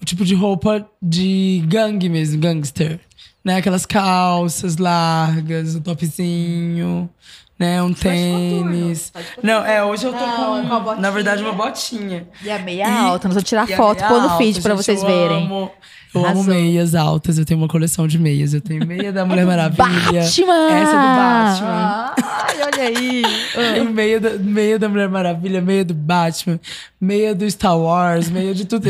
[0.00, 3.00] o tipo de roupa de gangue mesmo, gangster.
[3.44, 3.56] Né?
[3.56, 7.10] Aquelas calças largas, o topzinho,
[7.62, 7.82] né?
[7.82, 9.12] Um tênis.
[9.42, 11.00] Não, é, hoje eu tô Não, é com a com, botinha.
[11.02, 12.26] na verdade, uma botinha.
[12.42, 15.06] E a meia E- alta, nós vamos tirar foto pôr no feed pra vocês eu
[15.08, 15.44] verem.
[15.46, 15.70] Amo,
[16.14, 18.52] eu amo meias altas, eu tenho uma coleção de meias.
[18.52, 19.82] Eu tenho meia da Mulher Maravilha.
[19.84, 20.70] Batman!
[20.70, 22.14] Essa é do Batman.
[22.22, 23.22] Ai, olha aí.
[23.74, 26.60] Tem meia da, meia da Mulher Maravilha, meia do Batman,
[27.00, 28.88] meia do Star Wars, meia de tudo.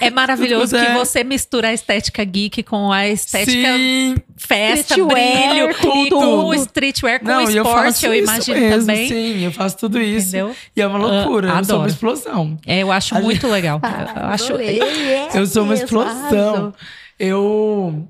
[0.00, 0.94] É maravilhoso Tudo que é.
[0.98, 4.16] você mistura a estética geek com a estética Sim.
[4.38, 6.46] Festa, Streetwear, brilho, tudo.
[6.46, 9.08] o streetwear, com Não, o e eu esporte, faço eu, imagino mesmo, também.
[9.08, 10.28] Sim, eu faço tudo isso.
[10.28, 10.56] Entendeu?
[10.76, 11.52] E é uma loucura.
[11.54, 12.56] Ah, eu sou uma explosão.
[12.66, 13.80] É, eu acho A muito legal.
[14.16, 14.52] Eu acho.
[14.56, 16.10] É Eu sou uma explosão.
[16.54, 16.74] arrasou.
[17.18, 18.08] Eu,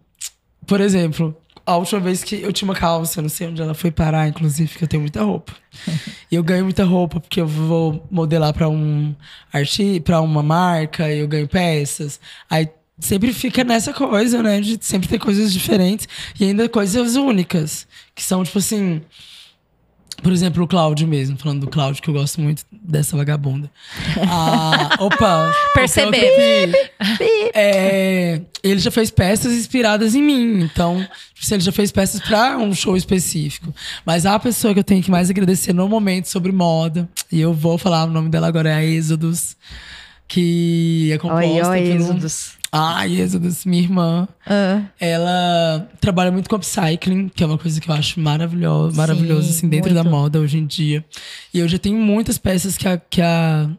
[0.66, 3.90] por exemplo, a última vez que eu tinha uma calça, não sei onde ela foi
[3.90, 5.52] parar, inclusive, que eu tenho muita roupa.
[6.30, 9.14] e eu ganho muita roupa porque eu vou modelar pra um
[9.52, 12.20] arti para uma marca, e eu ganho peças.
[12.50, 16.08] Aí sempre fica nessa coisa, né, de sempre ter coisas diferentes
[16.38, 19.00] e ainda coisas únicas, que são tipo assim,
[20.22, 23.70] por exemplo, o Cláudio mesmo, falando do Cláudio, que eu gosto muito dessa vagabunda.
[24.30, 25.54] Ah, opa!
[25.74, 26.10] Perceber.
[26.98, 30.60] Cláudio- é, ele já fez peças inspiradas em mim.
[30.62, 33.72] Então, tipo assim, ele já fez peças pra um show específico.
[34.04, 37.54] Mas a pessoa que eu tenho que mais agradecer no momento sobre moda, e eu
[37.54, 39.56] vou falar o nome dela agora, é a Êxodos,
[40.26, 42.04] que é composta Oi, oi, pelo...
[42.04, 42.57] Êxodos.
[42.70, 44.28] Ah, Êxodos, minha irmã.
[44.46, 49.44] Ah, Ela trabalha muito com upcycling, que é uma coisa que eu acho maravilhoso, maravilhoso
[49.44, 50.14] Sim, assim, dentro da muito.
[50.16, 51.04] moda hoje em dia.
[51.52, 53.70] E eu já tenho muitas peças que a, que a,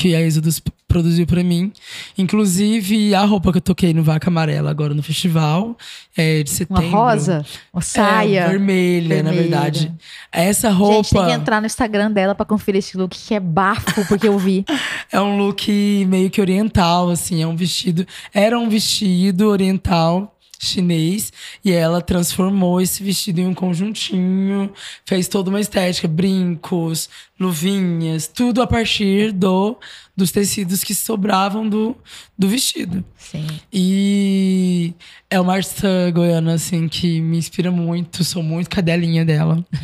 [0.00, 1.70] que a Exodus produziu pra mim.
[2.16, 5.76] Inclusive, a roupa que eu toquei no Vaca Amarela agora no festival,
[6.16, 6.88] é de uma setembro.
[6.88, 7.44] rosa?
[7.70, 8.40] Uma saia?
[8.40, 9.42] É, vermelha, na Vermelha.
[9.42, 9.92] verdade.
[10.32, 13.40] Essa roupa Gente, tem que entrar no Instagram dela pra conferir esse look, que é
[13.40, 14.64] bafo, porque eu vi.
[15.12, 15.70] é um look
[16.08, 17.42] meio que oriental, assim.
[17.42, 18.06] É um vestido...
[18.32, 21.32] Era um vestido oriental chinês.
[21.64, 24.70] E ela transformou esse vestido em um conjuntinho,
[25.06, 29.78] fez toda uma estética, brincos, luvinhas, tudo a partir do
[30.14, 31.96] dos tecidos que sobravam do,
[32.38, 33.02] do vestido.
[33.16, 33.46] Sim.
[33.72, 34.92] E
[35.30, 38.22] é uma artista goiana, assim, que me inspira muito.
[38.22, 39.64] Sou muito cadelinha dela.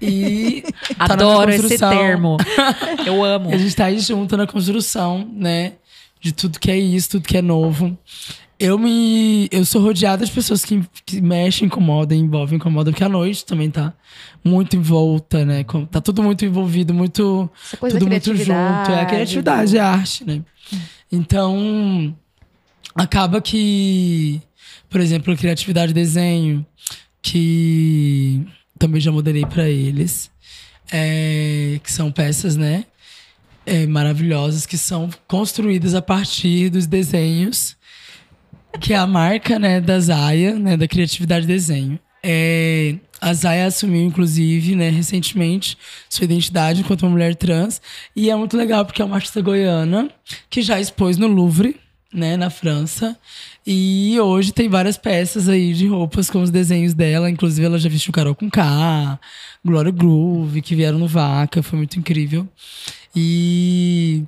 [0.00, 0.62] E
[0.96, 2.36] tá Adoro esse termo.
[3.04, 3.52] Eu amo.
[3.52, 5.72] A gente tá aí junto na construção, né?
[6.20, 7.96] De tudo que é isso, tudo que é novo.
[8.62, 9.48] Eu me.
[9.50, 13.08] Eu sou rodeada de pessoas que, que mexem com moda, envolvem com moda, porque a
[13.08, 13.92] noite também tá
[14.44, 15.64] muito envolta, né?
[15.90, 17.50] Tá tudo muito envolvido, muito.
[17.60, 18.52] Essa coisa tudo muito junto.
[18.52, 20.42] É a criatividade, é a arte, né?
[21.10, 22.16] Então,
[22.94, 24.40] acaba que,
[24.88, 26.64] por exemplo, a criatividade de desenho,
[27.20, 28.46] que
[28.78, 30.30] também já modelei pra eles,
[30.92, 32.84] é, que são peças, né?
[33.64, 37.76] é, maravilhosas que são construídas a partir dos desenhos,
[38.80, 41.98] que é a marca né, da Zaya, né, da Criatividade Desenho.
[42.22, 45.76] É, a Zaya assumiu, inclusive, né, recentemente,
[46.08, 47.80] sua identidade enquanto uma mulher trans.
[48.14, 50.10] E é muito legal porque é uma artista goiana
[50.48, 51.76] que já expôs no Louvre,
[52.12, 53.16] né, na França.
[53.66, 57.30] E hoje tem várias peças aí de roupas com os desenhos dela.
[57.30, 59.18] Inclusive, ela já vestiu Carol com K,
[59.64, 61.62] Glória Groove, que vieram no Vaca.
[61.62, 62.46] Foi muito incrível.
[63.14, 64.24] E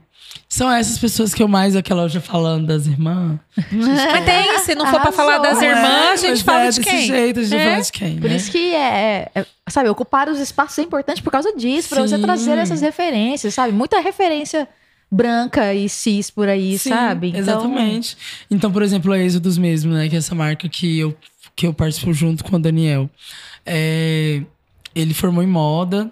[0.49, 3.39] são essas pessoas que eu mais, aquela já falando das irmãs.
[3.73, 5.13] Mas tem, se não for pra Arrasou.
[5.13, 5.67] falar das é?
[5.71, 7.07] irmãs, a Mas gente fala é de desse quem?
[7.07, 7.71] jeito, a gente É?
[7.71, 8.37] fala de quem, Por né?
[8.37, 12.19] isso que é, é- Sabe, ocupar os espaços é importante por causa disso, pra você
[12.19, 13.73] trazer essas referências, sabe?
[13.73, 14.69] Muita referência
[15.11, 17.29] branca e cis por aí, Sim, sabe?
[17.29, 18.17] Então, Exatamente.
[18.51, 20.09] Então, por exemplo, a Êxodos mesmo, né?
[20.09, 21.17] Que é essa marca que eu,
[21.57, 23.09] que eu participo junto com o Daniel.
[23.65, 24.43] É,
[24.95, 26.11] ele formou em moda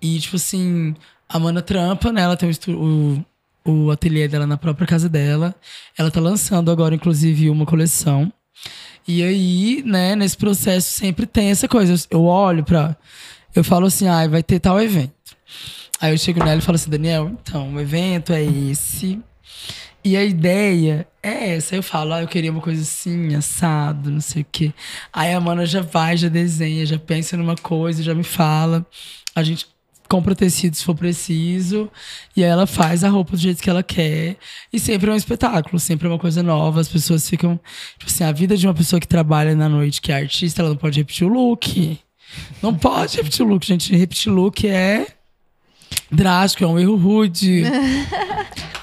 [0.00, 0.94] e, tipo assim,
[1.28, 2.22] a Mana trampa, né?
[2.22, 3.24] Ela tem o, o,
[3.66, 5.54] o ateliê dela na própria casa dela.
[5.98, 8.32] Ela tá lançando agora, inclusive, uma coleção.
[9.06, 11.94] E aí, né, nesse processo sempre tem essa coisa.
[12.10, 12.96] Eu- olho pra.
[13.54, 15.12] Eu falo assim, ah, vai ter tal evento.
[16.00, 19.18] Aí eu chego nela e falo assim, Daniel, então, o evento é esse.
[20.04, 21.74] E a ideia é essa.
[21.74, 24.72] Eu falo, ah, eu queria uma coisa assim, assado, não sei o quê.
[25.12, 28.86] Aí a mana já vai, já desenha, já pensa numa coisa, já me fala.
[29.34, 29.66] A gente
[30.06, 31.90] compra tecido se for preciso.
[32.36, 34.36] E aí ela faz a roupa do jeito que ela quer.
[34.72, 36.80] E sempre é um espetáculo, sempre é uma coisa nova.
[36.80, 37.58] As pessoas ficam.
[37.98, 40.70] Tipo assim, a vida de uma pessoa que trabalha na noite, que é artista, ela
[40.70, 41.98] não pode repetir o look.
[42.62, 43.94] Não pode repetir o look, gente.
[43.96, 45.15] Repetir look é
[46.10, 47.64] drástico, é um erro rude.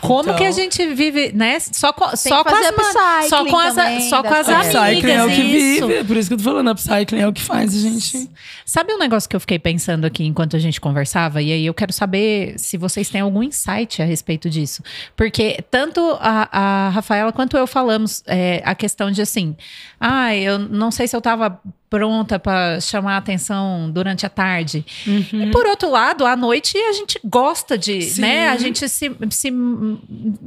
[0.02, 1.58] Como Então- que a gente vive, né?
[1.62, 4.76] Só com, Tem só que com as, só com as, também só com as amigas.
[4.76, 5.88] Upcycling é o que isso.
[5.88, 6.00] vive.
[6.00, 6.72] É por isso que eu tô falando.
[6.72, 8.30] Upcycling é o que faz a gente.
[8.66, 11.42] Sabe um negócio que eu fiquei pensando aqui enquanto a gente conversava?
[11.42, 14.84] E aí eu quero saber se vocês têm algum insight a respeito disso.
[15.16, 19.56] Porque tanto a, a Rafaela quanto eu falamos é, a questão de assim,
[20.02, 21.62] ah, eu não sei se eu tava
[21.94, 24.84] pronta para chamar a atenção durante a tarde.
[25.06, 28.22] E por outro lado, à noite a gente gosta de, Sim.
[28.22, 28.50] né?
[28.50, 29.54] A gente se, se,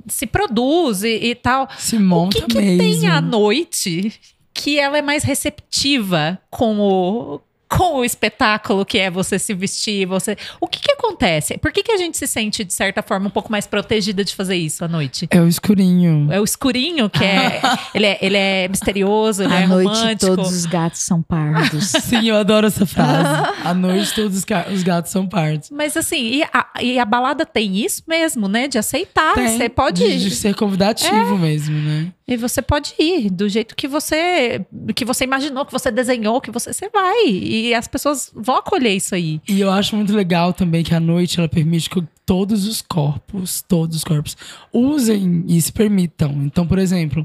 [0.08, 1.68] se produz e, e tal.
[1.78, 2.78] Se O monta que, que mesmo.
[3.00, 4.12] tem à noite
[4.52, 10.06] que ela é mais receptiva com o, com o espetáculo que é você se vestir,
[10.06, 10.36] você.
[10.60, 11.58] O que que acontece?
[11.58, 14.34] Por que, que a gente se sente, de certa forma, um pouco mais protegida de
[14.34, 15.26] fazer isso à noite?
[15.30, 16.28] É o escurinho.
[16.30, 17.60] É o escurinho, que é.
[17.94, 20.36] ele, é ele é misterioso, ele é À noite romântico.
[20.36, 21.88] todos os gatos são pardos.
[22.02, 23.56] Sim, eu adoro essa frase.
[23.64, 25.70] À noite todos os, gatos são pardos.
[25.70, 28.68] Mas assim, e a, e a balada tem isso mesmo, né?
[28.68, 29.34] De aceitar.
[29.34, 30.04] Tem, Você pode.
[30.04, 32.12] De, de ser convidativo mesmo, né?
[32.28, 36.50] E você pode ir do jeito que você que você imaginou, que você desenhou, que
[36.50, 37.28] você, você vai.
[37.28, 39.40] E as pessoas vão acolher isso aí.
[39.48, 43.62] E eu acho muito legal também que a noite ela permite que todos os corpos,
[43.62, 44.36] todos os corpos,
[44.72, 46.32] usem e se permitam.
[46.42, 47.24] Então, por exemplo,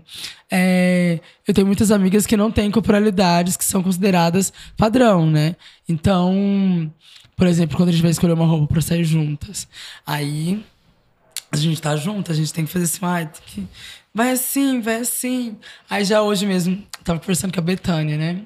[0.49, 5.55] é, eu tenho muitas amigas que não têm corporalidades que são consideradas padrão, né?
[5.89, 6.93] Então,
[7.35, 9.67] por exemplo, quando a gente vai escolher uma roupa pra sair juntas,
[10.05, 10.63] aí
[11.51, 13.67] a gente tá junto, a gente tem que fazer assim, ai, tem que...
[14.13, 15.57] vai assim, vai assim.
[15.89, 18.41] Aí já hoje mesmo, tava conversando com a Betânia, né?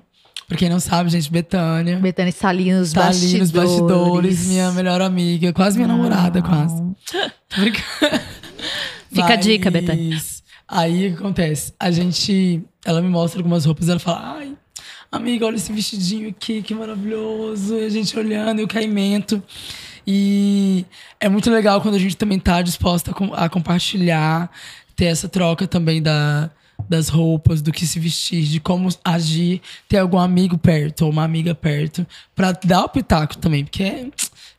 [0.48, 1.98] Pra quem não sabe, gente, Betânia.
[1.98, 3.34] Betânia está ali nos Tá bastidores.
[3.34, 6.76] ali nos bastidores, minha melhor amiga, quase minha namorada, quase.
[7.50, 8.22] Tô brincando.
[9.12, 10.22] Fica a dica, Mas Betânia.
[10.68, 11.74] Aí o que acontece?
[11.80, 12.62] A gente.
[12.84, 14.54] Ela me mostra algumas roupas ela fala: ai,
[15.12, 17.76] amiga, olha esse vestidinho aqui, que maravilhoso.
[17.76, 19.42] E a gente olhando, e o caimento.
[20.06, 20.86] E
[21.20, 24.52] é muito legal quando a gente também tá disposta a compartilhar,
[24.96, 26.50] ter essa troca também da,
[26.90, 31.24] das roupas, do que se vestir, de como agir, ter algum amigo perto ou uma
[31.24, 32.06] amiga perto,
[32.36, 34.10] pra dar o pitaco também, porque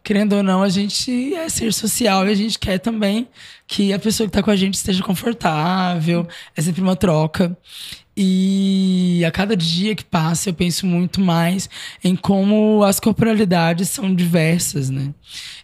[0.03, 3.29] querendo ou não, a gente é ser social e a gente quer também
[3.67, 7.57] que a pessoa que tá com a gente esteja confortável, é sempre uma troca.
[8.17, 11.69] E a cada dia que passa, eu penso muito mais
[12.03, 15.13] em como as corporalidades são diversas, né?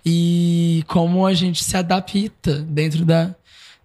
[0.04, 3.34] E como a gente se adapta dentro da.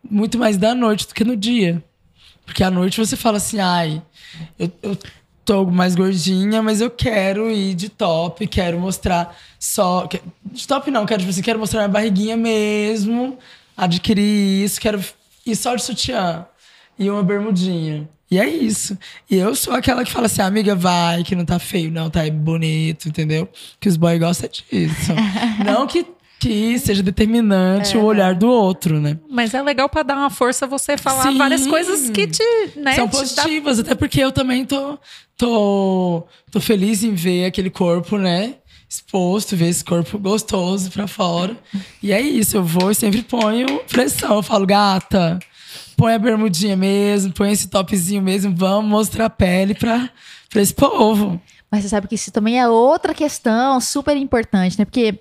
[0.09, 1.83] Muito mais da noite do que no dia.
[2.45, 4.01] Porque à noite você fala assim, ai,
[4.57, 4.97] eu, eu
[5.43, 10.07] tô mais gordinha, mas eu quero ir de top, quero mostrar só.
[10.45, 13.37] De top não, quero, tipo assim, quero mostrar minha barriguinha mesmo,
[13.75, 15.03] adquirir isso, quero
[15.45, 16.45] ir só de sutiã
[16.99, 18.09] e uma bermudinha.
[18.29, 18.97] E é isso.
[19.29, 22.29] E eu sou aquela que fala assim, amiga, vai, que não tá feio, não, tá
[22.29, 23.47] bonito, entendeu?
[23.79, 25.13] Que os boys gostam disso.
[25.65, 26.05] não que,
[26.39, 27.99] que seja determinante É.
[27.99, 29.17] o olhar do outro, né?
[29.29, 31.37] Mas é legal pra dar uma força você falar Sim.
[31.37, 32.43] várias coisas que te,
[32.75, 34.97] né, São te dá- positivas, até porque eu também tô,
[35.35, 38.55] tô, tô feliz em ver aquele corpo, né?
[38.89, 41.57] Exposto, ver esse corpo gostoso pra fora.
[42.01, 44.35] E é isso, eu vou e sempre ponho pressão.
[44.37, 45.39] Eu falo, gata,
[45.97, 50.09] põe a bermudinha mesmo, põe esse topzinho mesmo, vamos mostrar a pele pra,
[50.49, 51.41] pra esse povo.
[51.69, 54.85] Mas você sabe que isso também é outra questão super importante, né?
[54.85, 55.19] Porque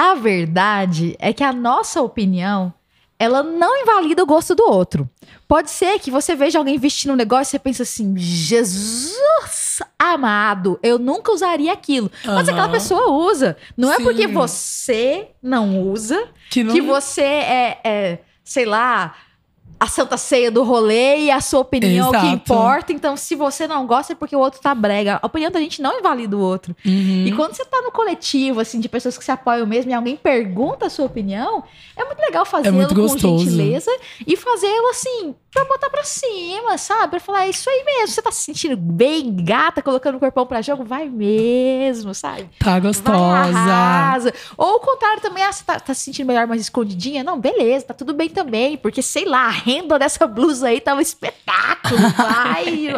[0.00, 2.72] a verdade é que a nossa opinião,
[3.18, 5.06] ela não invalida o gosto do outro.
[5.46, 9.12] Pode ser que você veja alguém vestindo um negócio e você pensa assim, Jesus
[9.98, 12.10] amado, eu nunca usaria aquilo.
[12.24, 12.56] Mas Aham.
[12.56, 13.58] aquela pessoa usa.
[13.76, 14.04] Não é Sim.
[14.04, 19.14] porque você não usa Que não que você é, é, sei lá,
[19.80, 22.34] a santa ceia do rolê e a sua opinião é o que Exato.
[22.34, 22.92] importa.
[22.92, 25.18] Então, se você não gosta, é porque o outro tá brega.
[25.22, 26.76] A opinião da gente não invalida o outro.
[26.84, 27.24] Uhum.
[27.26, 30.16] E quando você tá no coletivo, assim, de pessoas que se apoiam mesmo e alguém
[30.16, 31.64] pergunta a sua opinião,
[31.96, 33.90] é muito legal fazê-lo muito com gentileza
[34.26, 37.08] e fazê-lo assim, pra botar pra cima, sabe?
[37.08, 38.08] Pra falar, é isso aí mesmo.
[38.08, 40.84] Você tá se sentindo bem, gata, colocando o corpão pra jogo?
[40.84, 42.50] Vai mesmo, sabe?
[42.58, 44.32] Tá gostosa.
[44.58, 47.24] Ou o contrário também, ah, você tá, tá se sentindo melhor, mais escondidinha?
[47.24, 48.76] Não, beleza, tá tudo bem também.
[48.76, 52.00] Porque, sei lá, renda dessa blusa aí tá um espetáculo.
[52.16, 52.88] Vai.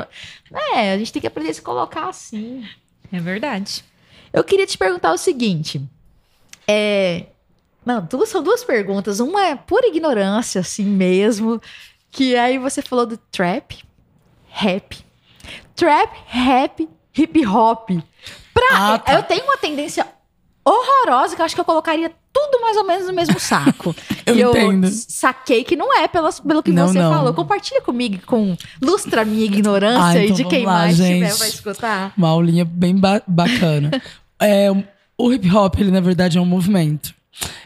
[0.74, 2.66] é, a gente tem que aprender a se colocar assim.
[3.12, 3.84] É verdade.
[4.32, 5.80] Eu queria te perguntar o seguinte.
[6.66, 7.26] É.
[7.84, 9.20] Não, duas, são duas perguntas.
[9.20, 11.60] Uma é pura ignorância, assim mesmo.
[12.10, 13.82] Que aí você falou do trap,
[14.48, 15.04] rap.
[15.74, 17.90] Trap, rap, hip hop.
[18.54, 19.14] Pra, Ah, tá.
[19.14, 20.06] Eu tenho uma tendência
[20.64, 23.94] horrorosa que eu acho que eu colocaria tudo mais ou menos no mesmo saco.
[24.24, 24.86] Eu e entendo.
[24.86, 27.12] eu saquei que não é pelas, pelo que Não, você não.
[27.12, 27.34] falou.
[27.34, 31.38] Compartilha comigo com lustra minha ignorância Ah, e então de quem lá, mais tiver gente.
[31.38, 32.12] vai escutar.
[32.16, 33.90] Uma aulinha bem ba- bacana.
[34.40, 34.70] é,
[35.18, 37.14] o hip hop, ele na verdade é um movimento.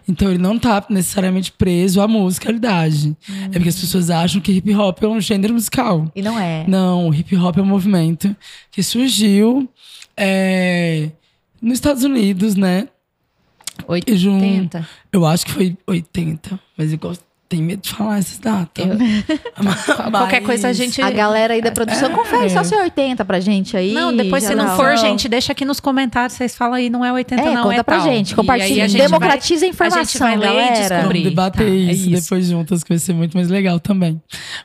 [0.08, 3.16] Então ele não tá necessariamente preso à musicalidade.
[3.46, 6.10] É porque as pessoas acham que hip hop é um gênero musical.
[6.14, 6.64] E não é.
[6.68, 8.34] Não, o hip hop é um movimento
[8.70, 9.68] que surgiu
[10.16, 11.10] é,
[11.60, 12.88] nos Estados Unidos, né?
[14.06, 14.88] E jun- 80.
[15.12, 18.84] Eu acho que foi 80, mas eu gosto, tenho medo de falar essas datas.
[20.10, 21.00] Qualquer coisa a gente.
[21.00, 23.92] A galera aí da produção, confere só se é 80 pra gente aí.
[23.92, 24.76] Não, depois se não geral.
[24.76, 26.32] for, gente, deixa aqui nos comentários.
[26.36, 28.06] Vocês falam aí, não é 80, É, não conta é pra tal.
[28.06, 31.02] gente, compartilha, a gente democratiza a vai- informação, a gente vai ler e galera.
[31.02, 32.22] Vamos debater Tá, é isso, isso.
[32.22, 34.20] depois juntas, que vai ser muito mais legal também.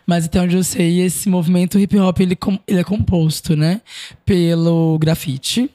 [0.08, 3.82] Mas até onde eu sei, esse movimento hip hop ele, com- ele é composto, né?
[4.26, 5.70] Pelo grafite,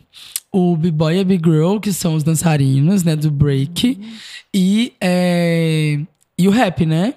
[0.56, 3.14] o b-boy e a b-girl, que são os dançarinos, né?
[3.14, 4.00] Do break,
[4.54, 6.00] e, é,
[6.38, 7.14] e o rap, né?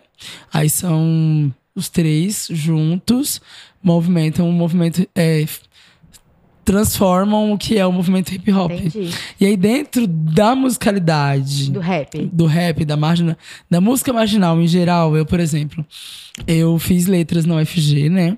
[0.51, 3.41] Aí são os três juntos,
[3.81, 5.07] movimentam um movimento.
[5.15, 5.45] é,
[6.65, 8.71] transformam o que é o movimento hip hop.
[8.71, 9.09] Entendi.
[9.39, 12.29] E aí, dentro da musicalidade Do rap.
[12.31, 13.35] do rap, da margina,
[13.67, 15.83] da música marginal em geral, eu, por exemplo,
[16.45, 18.37] eu fiz letras na UFG, né?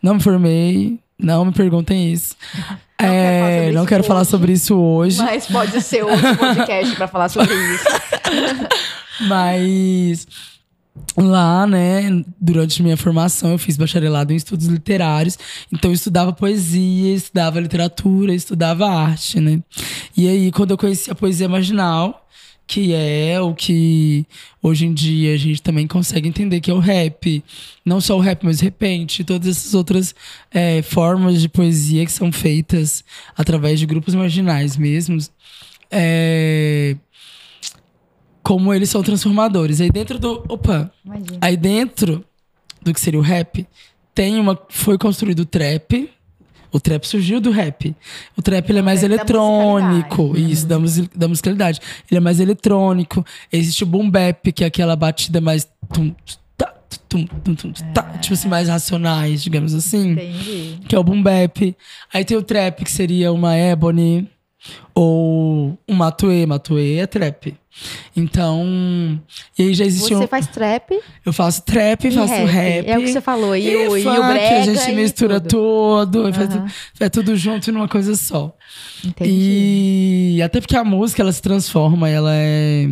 [0.00, 2.36] Não me formei, não me perguntem isso.
[2.96, 4.30] Não quero falar É, sobre não isso quero falar hoje.
[4.30, 7.84] sobre isso hoje, Mas pode ser outro podcast pra falar sobre isso.
[9.28, 10.26] mas
[11.16, 15.36] lá, né, durante minha formação, eu fiz bacharelado em estudos literários,
[15.72, 19.60] então eu estudava poesia, estudava literatura, estudava arte, né?
[20.16, 22.23] E aí, quando eu conheci a poesia marginal,
[22.66, 24.26] que é o que
[24.62, 27.44] hoje em dia a gente também consegue entender que é o rap.
[27.84, 30.14] Não só o rap, mas o repente, todas essas outras
[30.50, 33.04] é, formas de poesia que são feitas
[33.36, 35.30] através de grupos marginais mesmos.
[35.90, 36.96] É,
[38.42, 39.80] como eles são transformadores.
[39.80, 40.44] Aí dentro do.
[40.48, 40.92] Opa!
[41.04, 41.38] Imagina.
[41.40, 42.24] Aí dentro
[42.82, 43.66] do que seria o rap,
[44.14, 44.58] tem uma.
[44.68, 46.10] Foi construído o trap.
[46.74, 47.94] O trap surgiu do rap.
[48.36, 50.36] O trap ele é mais eletrônico.
[50.36, 51.78] Isso, da, musi- da musicalidade.
[52.10, 53.24] Ele é mais eletrônico.
[53.52, 55.68] Existe o boom bap, que é aquela batida mais.
[55.92, 56.12] Tum,
[56.56, 56.74] tá,
[57.08, 60.80] tum, tum, tum, tá, tipo assim, mais racionais, digamos assim Entendi.
[60.88, 61.76] que é o boom bap.
[62.12, 64.28] Aí tem o trap, que seria uma ebony,
[64.94, 67.54] Ou um Matuê, Matuê é trap.
[68.16, 69.20] Então,
[69.58, 70.96] e aí já existe Você um, faz trap
[71.26, 72.88] eu faço trap, e faço rap.
[72.88, 73.56] É o que você falou.
[73.56, 76.26] E, o, e funk, o brega a gente e mistura tudo.
[76.26, 76.32] Aham.
[76.32, 78.54] tudo é tudo junto numa coisa só.
[79.04, 80.36] Entendi.
[80.36, 82.88] E até porque a música ela se transforma, ela é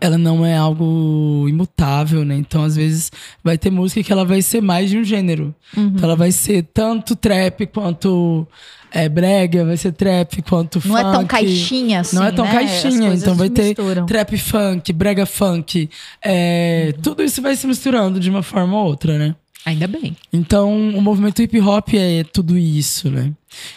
[0.00, 2.34] ela não é algo imutável, né?
[2.34, 3.12] Então, às vezes,
[3.44, 5.54] vai ter música que ela vai ser mais de um gênero.
[5.76, 5.88] Uhum.
[5.88, 8.48] Então, ela vai ser tanto trap quanto
[8.92, 11.08] é, brega, vai ser trap quanto Não funk.
[11.08, 12.52] é tão caixinha assim, Não é tão né?
[12.52, 14.06] caixinha, então vai ter misturam.
[14.06, 15.88] trap funk, brega funk.
[16.22, 19.34] é, Tudo isso vai se misturando de uma forma ou outra, né?
[19.66, 20.16] Ainda bem.
[20.32, 23.30] Então, o movimento hip hop é tudo isso, né?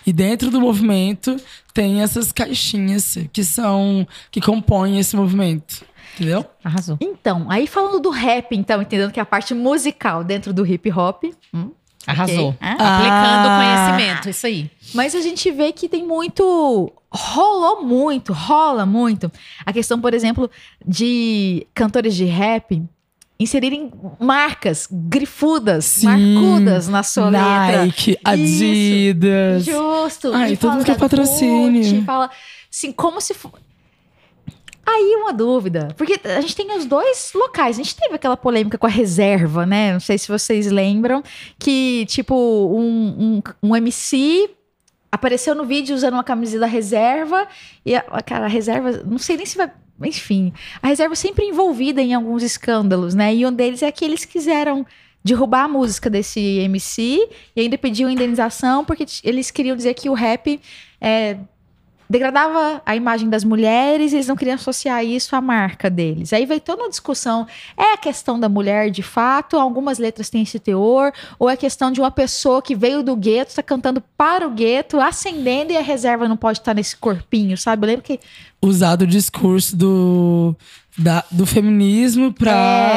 [0.07, 1.36] E dentro do movimento
[1.74, 5.84] tem essas caixinhas que são que compõem esse movimento,
[6.16, 6.45] entendeu?
[6.64, 6.97] Arrasou.
[7.01, 10.89] Então, aí falando do rap, então, entendendo que é a parte musical dentro do hip
[10.89, 11.26] hop.
[11.53, 11.72] hum,
[12.06, 12.49] Arrasou.
[12.49, 12.72] ok, ah.
[12.97, 13.93] Aplicando Ah.
[13.95, 14.70] conhecimento, isso aí.
[14.93, 16.91] Mas a gente vê que tem muito.
[17.12, 19.32] Rolou muito, rola muito.
[19.66, 20.49] A questão, por exemplo,
[20.86, 22.82] de cantores de rap
[23.39, 26.08] inserirem marcas grifudas, Sim.
[26.08, 27.86] marcudas na sua letra.
[27.86, 29.66] Nike, Adidas.
[29.66, 30.34] Justo.
[30.34, 31.84] Ai, E todo mundo quer da patrocínio.
[31.84, 32.30] Gucci, fala
[32.72, 33.34] assim, como se
[34.86, 37.80] Aí uma dúvida, porque a gente tem os dois locais.
[37.80, 39.94] A gente teve aquela polêmica com a reserva, né?
[39.94, 41.24] Não sei se vocês lembram
[41.58, 44.50] que tipo um, um, um MC
[45.10, 47.48] apareceu no vídeo usando uma camisa da reserva
[47.86, 49.72] e a, cara, a reserva, não sei nem se vai,
[50.02, 53.34] enfim, a reserva sempre envolvida em alguns escândalos, né?
[53.34, 54.86] E um deles é que eles quiseram
[55.24, 60.14] derrubar a música desse MC e ainda pediam indenização porque eles queriam dizer que o
[60.14, 60.60] rap
[61.00, 61.38] é,
[62.14, 66.32] degradava a imagem das mulheres eles não queriam associar isso à marca deles.
[66.32, 70.43] Aí veio toda uma discussão, é a questão da mulher de fato, algumas letras têm
[70.43, 74.47] esse teor, ou é questão de uma pessoa que veio do gueto, está cantando para
[74.47, 77.84] o gueto, ascendendo e a reserva não pode estar nesse corpinho, sabe?
[77.84, 78.20] Eu lembro que
[78.64, 80.55] Usado o discurso do,
[80.98, 82.52] da- do feminismo pra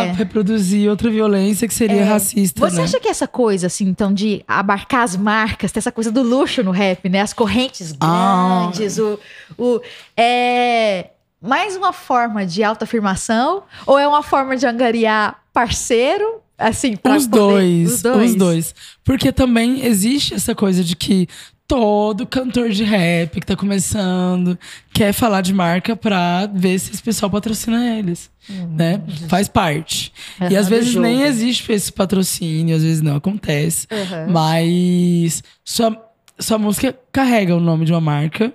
[0.08, 0.12] É.
[0.12, 2.04] reproduzir outra violência que seria É.
[2.04, 2.82] racista, Você né?
[2.84, 6.62] acha que essa coisa, assim, então, de abarcar as marcas, ter essa coisa do luxo
[6.62, 7.20] no rap, né?
[7.20, 8.68] As correntes Ah.
[8.72, 9.18] grandes, o,
[9.56, 9.80] o.
[10.16, 13.62] É mais uma forma de autoafirmação?
[13.86, 16.40] Ou é uma forma de angariar parceiro?
[16.58, 18.30] Assim, pra Os poder- dois, Os dois.
[18.30, 18.74] os dois.
[19.04, 21.28] Porque também existe essa coisa de que
[21.68, 24.58] todo cantor de rap que tá começando
[24.92, 28.30] quer falar de marca pra ver se esse pessoal patrocina eles,
[28.70, 29.02] né?
[29.28, 30.12] Faz parte.
[30.38, 30.48] e Uhum.
[30.50, 31.26] Aham, às vezes nem jogo.
[31.26, 33.86] existe esse patrocínio, às vezes não acontece.
[33.90, 34.32] Uhum.
[34.32, 36.00] Mas sua,
[36.38, 38.52] sua música carrega o nome de uma marca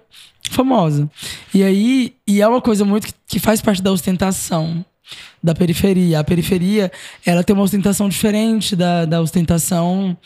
[0.49, 1.09] famosa.
[1.53, 4.85] E aí, e é uma coisa muito que, que faz parte da ostentação
[5.43, 6.19] da periferia.
[6.19, 6.91] A periferia,
[7.25, 10.17] ela tem uma ostentação diferente da, da ostentação.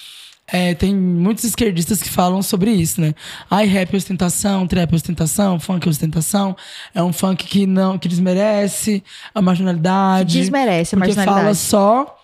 [0.47, 3.15] É, tem muitos esquerdistas que falam sobre isso, né?
[3.49, 6.55] Ai, rap é ostentação, trap é ostentação, funk é ostentação.
[6.93, 10.37] É um funk que não que desmerece a marginalidade.
[10.39, 11.57] Desmerece a Porque fala marginalidade.
[11.57, 12.15] só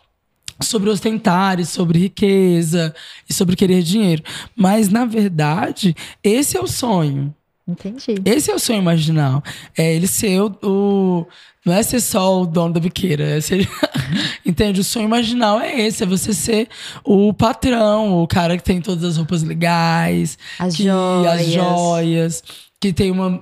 [0.60, 2.94] sobre ostentar e sobre riqueza
[3.28, 4.22] e sobre querer dinheiro.
[4.56, 7.34] Mas, na verdade, esse é o sonho.
[7.72, 8.16] Entendi.
[8.26, 9.44] Esse é o sonho marginal.
[9.78, 10.52] É ele ser o.
[10.64, 11.28] o-
[11.64, 13.24] não é ser só o dono da biqueira.
[13.24, 13.70] É ser,
[14.46, 14.82] entende?
[14.82, 16.68] O sonho marginal é esse: é você ser
[17.04, 21.42] o patrão, o cara que tem todas as roupas legais, As que, joias.
[21.42, 22.44] as joias,
[22.80, 23.40] que tem uma.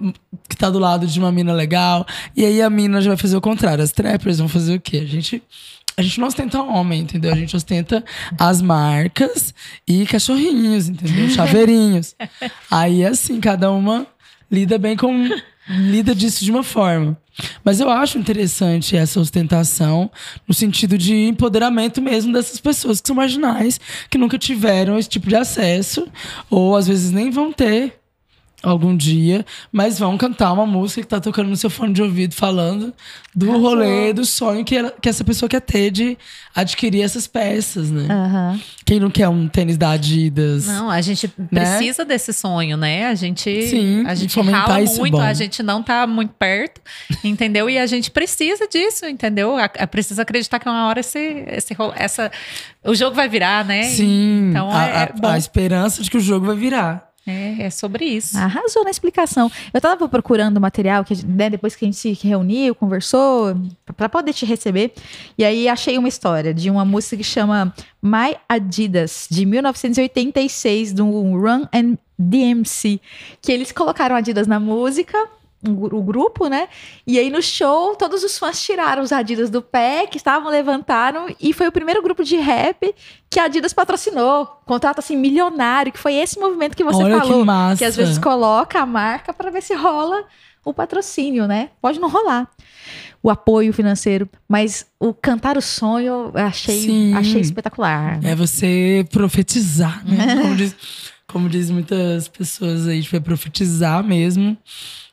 [0.50, 2.06] que tá do lado de uma mina legal.
[2.36, 3.84] E aí a mina já vai fazer o contrário.
[3.84, 4.98] As trappers vão fazer o quê?
[4.98, 5.42] A gente.
[5.98, 7.34] A gente não ostenta homem, entendeu?
[7.34, 8.02] A gente ostenta
[8.38, 9.54] as marcas
[9.86, 11.30] e cachorrinhos, entendeu?
[11.30, 12.16] Chaveirinhos.
[12.72, 14.08] Aí, assim, cada uma
[14.52, 15.30] lida bem com.
[15.70, 17.16] lida disso de uma forma.
[17.64, 20.10] Mas eu acho interessante essa ostentação
[20.48, 23.80] no sentido de empoderamento mesmo dessas pessoas que são marginais,
[24.10, 26.08] que nunca tiveram esse tipo de acesso,
[26.50, 27.99] ou às vezes nem vão ter
[28.62, 32.36] algum dia, mas vão cantar uma música que tá tocando no seu fone de ouvido
[32.36, 32.94] falando
[33.34, 33.70] do Arrasou.
[33.70, 36.18] rolê, do sonho que, ela- que essa pessoa quer ter de
[36.54, 38.08] adquirir essas peças, né?
[38.14, 38.60] Aham.
[38.86, 40.66] Quem não quer um tênis da Adidas?
[40.66, 43.06] Não, a gente precisa desse sonho, né?
[43.08, 43.62] A gente, Né?
[43.68, 45.22] Sim, a gente rala é muito, bom.
[45.22, 46.82] a gente não tá muito perto,
[47.24, 47.70] entendeu?
[47.70, 49.56] E a gente precisa disso, entendeu?
[49.56, 52.30] A, a- precisa acreditar que uma hora esse, esse essa
[52.84, 53.84] o jogo vai virar, né?
[53.84, 57.09] Sim, Então a, é, é a- a esperança de que o jogo vai virar.
[57.26, 58.38] É, é sobre isso.
[58.38, 59.52] Arrasou na explicação.
[59.74, 63.56] Eu tava procurando material que né, depois que a gente se reuniu, conversou,
[63.96, 64.94] pra poder te receber.
[65.38, 71.06] E aí achei uma história de uma música que chama My Adidas, de 1986, do
[71.06, 73.00] Run and DMC.
[73.42, 75.18] Que eles colocaram Adidas na música
[75.66, 76.68] um o grupo, né?
[77.06, 81.28] E aí no show, todos os fãs tiraram os Adidas do pé, que estavam, levantaram,
[81.40, 82.94] e foi o primeiro grupo de rap
[83.30, 84.46] que a Adidas patrocinou.
[84.66, 87.40] Contrato assim, milionário, que foi esse movimento que você Olha falou.
[87.40, 87.78] que massa.
[87.78, 90.24] que às vezes coloca a marca para ver se rola
[90.64, 91.70] o patrocínio, né?
[91.82, 92.50] Pode não rolar
[93.22, 97.14] o apoio financeiro, mas o cantar o sonho eu achei, Sim.
[97.14, 98.20] achei espetacular.
[98.24, 100.36] É você profetizar, né?
[100.42, 100.76] Como diz,
[101.28, 104.58] como diz muitas pessoas aí, tipo, é profetizar mesmo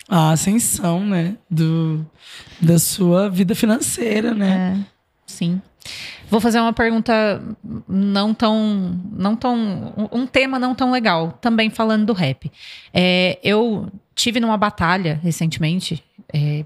[0.09, 1.37] a ascensão, né?
[1.51, 2.05] Do,
[2.61, 4.85] da sua vida financeira, né?
[5.27, 5.61] Sim.
[6.29, 7.41] Vou fazer uma pergunta
[7.89, 12.51] não tão, não tão, um- tema não tão legal, também falando do rap.
[12.93, 16.03] É, eu tive numa batalha recentemente.
[16.33, 16.65] é,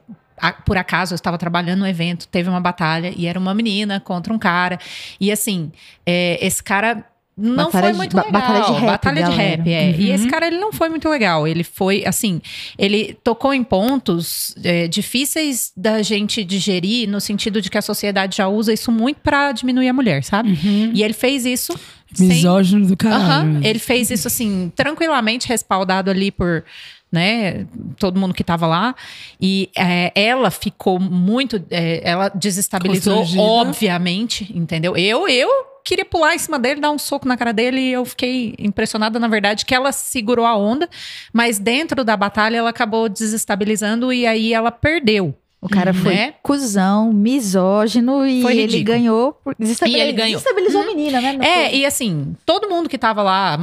[0.64, 4.32] por acaso eu estava trabalhando no evento, teve uma batalha e era uma menina contra
[4.32, 4.78] um cara.
[5.20, 5.70] E assim,
[6.06, 7.04] é, esse cara
[7.36, 8.40] não Batalha foi de- muito ba- legal.
[8.42, 9.42] batalha de rap, Batalha de galera.
[9.56, 9.90] rap, é.
[9.96, 10.14] E Uhum.
[10.14, 11.48] esse cara ele não foi muito legal.
[11.48, 12.40] Ele foi assim,
[12.78, 18.36] ele tocou em pontos é, difíceis da gente digerir, no sentido de que a sociedade
[18.36, 20.50] já usa isso muito pra diminuir a mulher, sabe?
[20.50, 20.90] Uhum.
[20.94, 21.72] E ele fez isso
[22.12, 22.26] sem.
[22.28, 23.46] Misógino do caralho.
[23.48, 23.66] Mesmo.
[23.66, 26.64] ele fez isso assim, tranquilamente respaldado ali por.
[27.12, 27.66] Né,
[27.98, 28.94] todo mundo que tava lá.
[29.40, 31.60] E é, ela ficou muito.
[31.68, 34.96] é, ela desestabilizou, obviamente, entendeu?
[34.96, 35.48] Eu, eu
[35.84, 39.18] queria pular em cima dele, dar um soco na cara dele e eu fiquei impressionada,
[39.18, 40.88] na verdade, que ela segurou a onda,
[41.32, 45.34] mas dentro da batalha ela acabou desestabilizando e aí ela perdeu.
[45.62, 46.34] O cara foi Né?
[46.42, 49.34] cuzão, misógino e Foi ele ganhou.
[49.44, 49.54] Por...
[49.58, 49.94] Desestabil...
[49.94, 50.38] E ele ganhou.
[50.40, 51.32] Desestabilizou a menina, né?
[51.34, 53.58] Não É, foi- e assim, todo mundo que tava lá,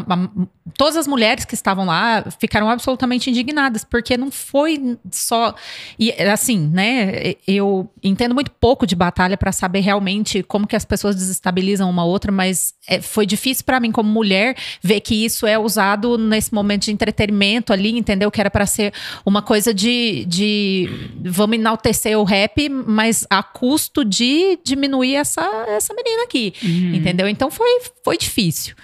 [0.76, 5.56] todas as mulheres que estavam lá ficaram absolutamente indignadas, porque não foi só.
[5.98, 7.36] E assim, né?
[7.48, 12.04] Eu entendo muito pouco de batalha pra saber realmente como que as pessoas desestabilizam uma
[12.04, 16.54] outra, mas é, foi difícil pra mim, como mulher, ver que isso é usado nesse
[16.54, 18.32] momento de entretenimento ali, entendeu?
[18.32, 18.94] Que era pra ser
[19.26, 20.90] uma coisa de, de
[21.24, 26.54] vamos enaltecer o rap, mas a custo de diminuir essa, essa menina aqui.
[26.64, 26.96] Uhum.
[26.96, 27.28] Entendeu?
[27.28, 28.76] Então foi, foi difícil.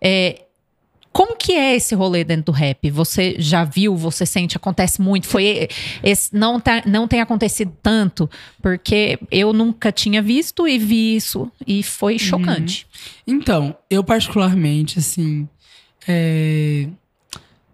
[0.00, 0.45] É,
[1.16, 2.90] como que é esse rolê dentro do rap?
[2.90, 5.26] Você já viu, você sente, acontece muito?
[5.26, 5.66] Foi
[6.02, 8.28] esse, não, tá, não tem acontecido tanto,
[8.60, 12.86] porque eu nunca tinha visto e vi isso e foi chocante.
[13.26, 15.48] Então, eu particularmente, assim.
[16.06, 16.86] é,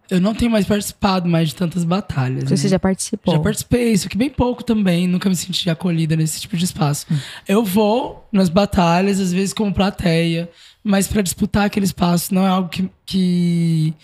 [0.08, 2.44] Eu não tenho mais participado mais de tantas batalhas.
[2.44, 2.70] Você né?
[2.70, 3.34] já participou.
[3.34, 7.08] Já participei, isso aqui bem pouco também, nunca me senti acolhida nesse tipo de espaço.
[7.48, 10.48] Eu vou nas batalhas, às vezes como plateia,
[10.82, 13.94] mas pra disputar aquele espaço não é algo que, que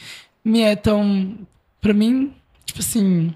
[0.44, 1.38] me é tão.
[1.80, 2.32] Pra mim,
[2.64, 3.34] tipo assim.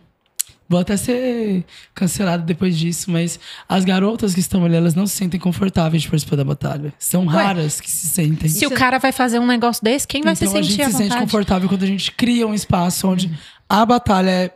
[0.68, 3.38] Vou até ser cancelado depois disso, mas
[3.68, 6.95] as garotas que estão ali, elas não se sentem confortáveis de participar da batalha.
[6.99, 8.49] São raras que se sentem.
[8.49, 10.82] Se o cara vai fazer um negócio desse, quem vai então se a sentir gente
[10.82, 11.24] à se sente vontade?
[11.24, 13.30] confortável quando a gente cria um espaço onde
[13.68, 14.55] a batalha é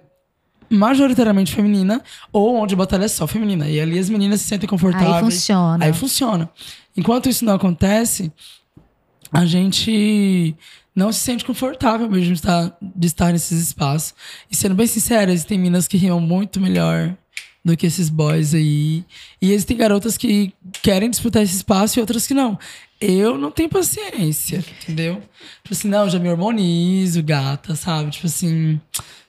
[0.70, 3.68] majoritariamente feminina ou onde a batalha é só feminina.
[3.68, 5.16] E ali as meninas se sentem confortáveis.
[5.16, 5.84] Aí funciona.
[5.84, 6.50] Aí funciona.
[6.96, 8.32] Enquanto isso não acontece,
[9.32, 10.54] a gente
[10.94, 14.14] não se sente confortável mesmo de estar, de estar nesses espaços.
[14.50, 17.14] E sendo bem sincero, existem meninas que rimam muito melhor
[17.64, 19.04] do que esses boys aí.
[19.42, 20.52] E existem garotas que
[20.82, 22.58] querem disputar esse espaço e outras que não.
[23.00, 25.16] Eu não tenho paciência, entendeu?
[25.62, 28.10] Tipo assim, não, já me hormonizo, gata, sabe?
[28.10, 28.80] Tipo assim,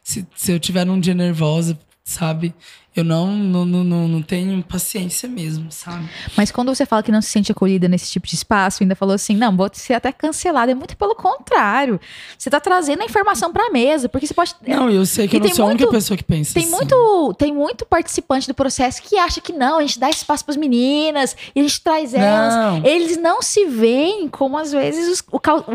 [0.02, 2.54] se, se eu tiver num dia nervosa, sabe?
[3.00, 6.08] Eu não, não, não, não, tenho paciência mesmo, sabe?
[6.36, 9.14] Mas quando você fala que não se sente acolhida nesse tipo de espaço, ainda falou
[9.14, 10.72] assim, não, vou ser até cancelada.
[10.72, 12.00] É muito pelo contrário.
[12.38, 14.56] Você tá trazendo a informação pra mesa, porque você pode...
[14.68, 16.64] Não, eu sei que E eu não sou a única muito- pessoa que pensa Tem
[16.64, 16.72] assim.
[16.72, 20.58] muito, tem muito participante do processo que acha que não, a gente dá espaço pras
[20.58, 22.54] meninas e a gente traz elas.
[22.56, 22.86] Não.
[22.86, 25.24] Eles não se veem como, às vezes, os,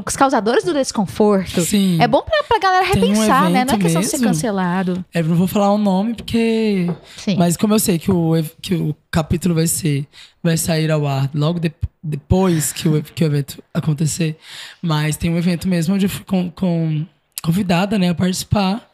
[0.07, 1.61] os causadores do desconforto.
[1.61, 1.99] Sim.
[2.01, 3.65] É bom pra, pra galera Tem um repensar, né?
[3.65, 4.33] Não é questão de ser mesmo.
[4.33, 5.05] cancelado.
[5.15, 6.91] É, não vou falar o nome porque.
[7.17, 7.37] Sim.
[7.37, 10.07] Mas como eu sei que o, que o capítulo vai ser.
[10.43, 14.37] Vai sair ao ar logo de- depois que o, que o evento acontecer.
[14.81, 17.07] Mas tem um evento mesmo onde eu fui com, com-
[17.43, 18.89] convidada, né, a participar.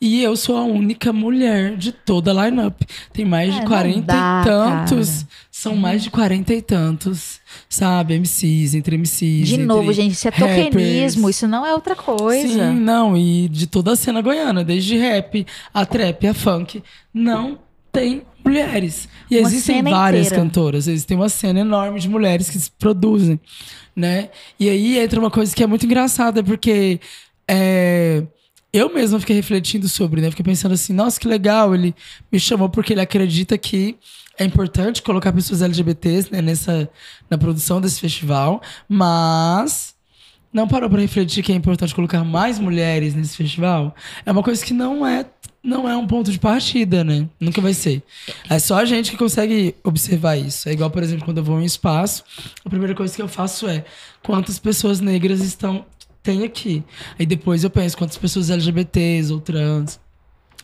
[0.00, 2.84] E eu sou a única mulher de toda a line-up.
[3.12, 5.08] Tem mais É, de não 40 dá, e tantos.
[5.22, 5.28] cara.
[5.50, 8.14] São mais de 40 e tantos, sabe?
[8.18, 9.48] MCs, entre MCs.
[9.48, 10.64] De novo, gente, isso é rappers.
[10.66, 12.70] tokenismo, isso não é outra coisa.
[12.72, 16.82] Sim, não, e de toda a cena goiana, desde rap, a trap, a funk,
[17.14, 17.58] não
[17.94, 19.08] tem mulheres.
[19.30, 20.44] E Uma existem várias inteira.
[20.44, 23.40] cantoras, existem uma cena enorme de mulheres que se produzem,
[23.96, 24.28] né?
[24.58, 27.00] E aí entra uma coisa que é muito engraçada, porque
[27.48, 28.24] é,
[28.72, 30.30] eu mesma fiquei refletindo sobre, né?
[30.30, 31.94] Fiquei pensando assim, nossa, que legal, ele
[32.30, 33.96] me chamou porque ele acredita que
[34.36, 36.90] é importante colocar pessoas LGBTs né, nessa,
[37.30, 39.94] na produção desse festival, mas
[40.52, 43.94] não parou para refletir que é importante colocar mais mulheres nesse festival?
[44.26, 45.24] É uma coisa que não é
[45.64, 47.26] não é um ponto de partida, né?
[47.40, 48.02] Nunca vai ser.
[48.50, 50.68] É só a gente que consegue observar isso.
[50.68, 52.22] É igual, por exemplo, quando eu vou em um espaço,
[52.62, 53.82] a primeira coisa que eu faço é
[54.22, 55.86] quantas pessoas negras estão
[56.22, 56.82] tem aqui.
[57.18, 59.98] Aí depois eu penso quantas pessoas LGBTs ou trans.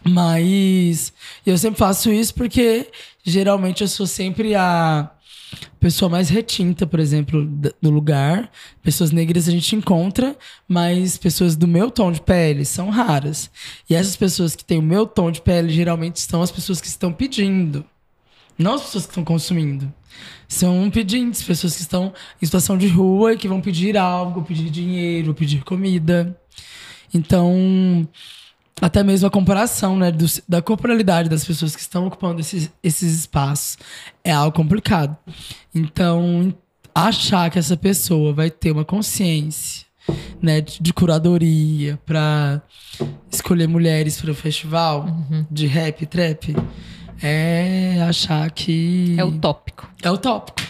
[0.02, 1.12] Mas
[1.44, 2.88] eu sempre faço isso porque
[3.22, 5.10] geralmente eu sou sempre a
[5.78, 7.44] pessoa mais retinta, por exemplo,
[7.80, 8.50] do lugar.
[8.82, 10.36] Pessoas negras a gente encontra,
[10.68, 13.50] mas pessoas do meu tom de pele são raras.
[13.88, 16.86] E essas pessoas que têm o meu tom de pele geralmente são as pessoas que
[16.86, 17.84] estão pedindo,
[18.58, 19.92] não as pessoas que estão consumindo.
[20.48, 24.68] São pedintes, pessoas que estão em situação de rua e que vão pedir algo, pedir
[24.68, 26.36] dinheiro, pedir comida.
[27.14, 28.06] Então,
[28.80, 33.20] até mesmo a comparação né, do, da corporalidade das pessoas que estão ocupando esses, esses
[33.20, 33.76] espaços
[34.24, 35.16] é algo complicado.
[35.74, 36.54] Então,
[36.94, 39.86] achar que essa pessoa vai ter uma consciência
[40.40, 42.62] né, de, de curadoria para
[43.30, 45.46] escolher mulheres para o festival uhum.
[45.50, 46.56] de rap e trap
[47.22, 49.14] é achar que.
[49.18, 49.88] É utópico.
[50.02, 50.60] É utópico.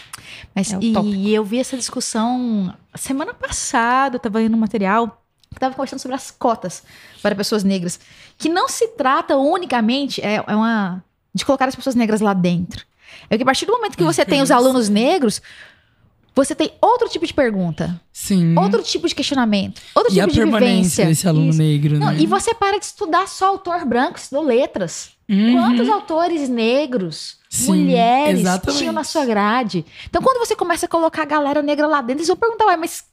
[0.53, 5.20] Mas, é e eu vi essa discussão semana passada, eu estava indo no material
[5.51, 6.81] que estava conversando sobre as cotas
[7.21, 7.99] para pessoas negras,
[8.37, 12.85] que não se trata unicamente é, é uma de colocar as pessoas negras lá dentro.
[13.29, 15.41] É que a partir do momento que você tem os alunos negros,
[16.33, 17.99] você tem outro tipo de pergunta.
[18.13, 18.57] Sim.
[18.57, 19.81] Outro tipo de questionamento.
[19.93, 21.05] Outro e tipo a de permanência vivência.
[21.05, 21.59] desse aluno Isso.
[21.59, 22.19] negro, Não, né?
[22.19, 25.11] E você para de estudar só autor branco, estudou letras.
[25.29, 25.53] Uhum.
[25.53, 28.79] Quantos autores negros, Sim, mulheres exatamente.
[28.79, 29.85] tinham na sua grade?
[30.09, 32.77] Então, quando você começa a colocar a galera negra lá dentro, eles vão perguntar, ué,
[32.77, 33.03] mas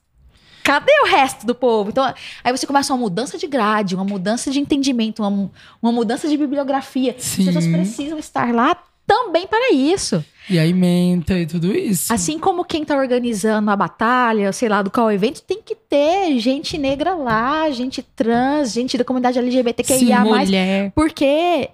[0.62, 1.90] cadê o resto do povo?
[1.90, 2.04] Então,
[2.44, 5.50] aí você começa uma mudança de grade, uma mudança de entendimento, uma,
[5.82, 7.14] uma mudança de bibliografia.
[7.18, 7.42] Sim.
[7.42, 10.22] As pessoas precisam estar lá também para isso.
[10.50, 12.12] E aí menta e tudo isso.
[12.12, 16.38] Assim como quem tá organizando a batalha, sei lá, do qual evento, tem que ter
[16.38, 20.92] gente negra lá, gente trans, gente da comunidade LGBTQIA+, Mulher.
[20.94, 21.70] porque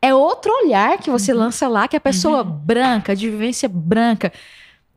[0.00, 4.32] é outro olhar que você lança lá, que a pessoa branca, de vivência branca.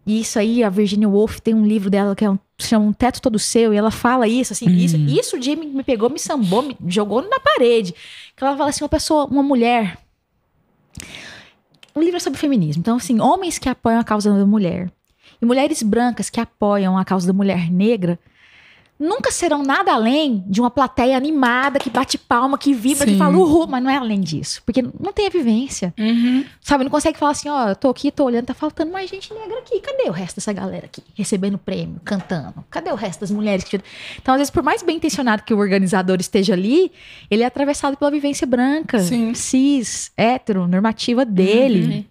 [0.05, 2.93] E isso aí, a Virginia Woolf tem um livro dela que é um, chama Um
[2.93, 6.17] Teto Todo Seu, e ela fala isso, assim, isso, isso o Jimmy me pegou, me
[6.17, 7.93] sambou, me jogou na parede.
[8.35, 9.97] Que ela fala assim, uma pessoa, uma mulher.
[11.93, 12.79] O livro é sobre feminismo.
[12.79, 14.91] Então, assim, homens que apoiam a causa da mulher
[15.41, 18.19] e mulheres brancas que apoiam a causa da mulher negra
[19.01, 23.13] nunca serão nada além de uma plateia animada que bate palma, que vibra, Sim.
[23.13, 25.91] que fala uhul, mas não é além disso, porque não tem a vivência.
[25.99, 26.45] Uhum.
[26.61, 29.33] Sabe, não consegue falar assim, ó, eu tô aqui, tô olhando, tá faltando mais gente
[29.33, 29.79] negra aqui.
[29.79, 32.63] Cadê o resto dessa galera aqui, recebendo prêmio, cantando?
[32.69, 33.81] Cadê o resto das mulheres que
[34.21, 36.91] Então, às vezes, por mais bem intencionado que o organizador esteja ali,
[37.29, 39.33] ele é atravessado pela vivência branca, Sim.
[39.33, 42.07] cis, hétero, normativa dele.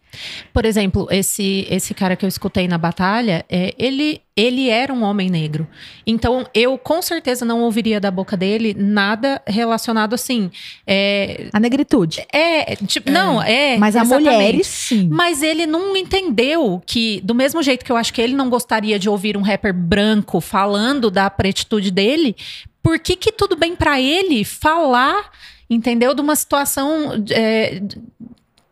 [0.53, 5.03] Por exemplo, esse, esse cara que eu escutei na batalha, é, ele, ele era um
[5.03, 5.67] homem negro.
[6.07, 10.51] Então, eu com certeza não ouviria da boca dele nada relacionado assim.
[10.87, 12.25] É, A negritude.
[12.33, 13.77] é tipo, não, é.
[13.77, 15.09] Mas a mulheres, sim.
[15.11, 18.99] Mas ele não entendeu que, do mesmo jeito que eu acho que ele não gostaria
[18.99, 22.37] de ouvir um rapper branco falando da pretitude dele,
[22.83, 25.31] por que que tudo bem pra ele falar,
[25.69, 26.15] entendeu?
[26.15, 27.81] De uma situação é,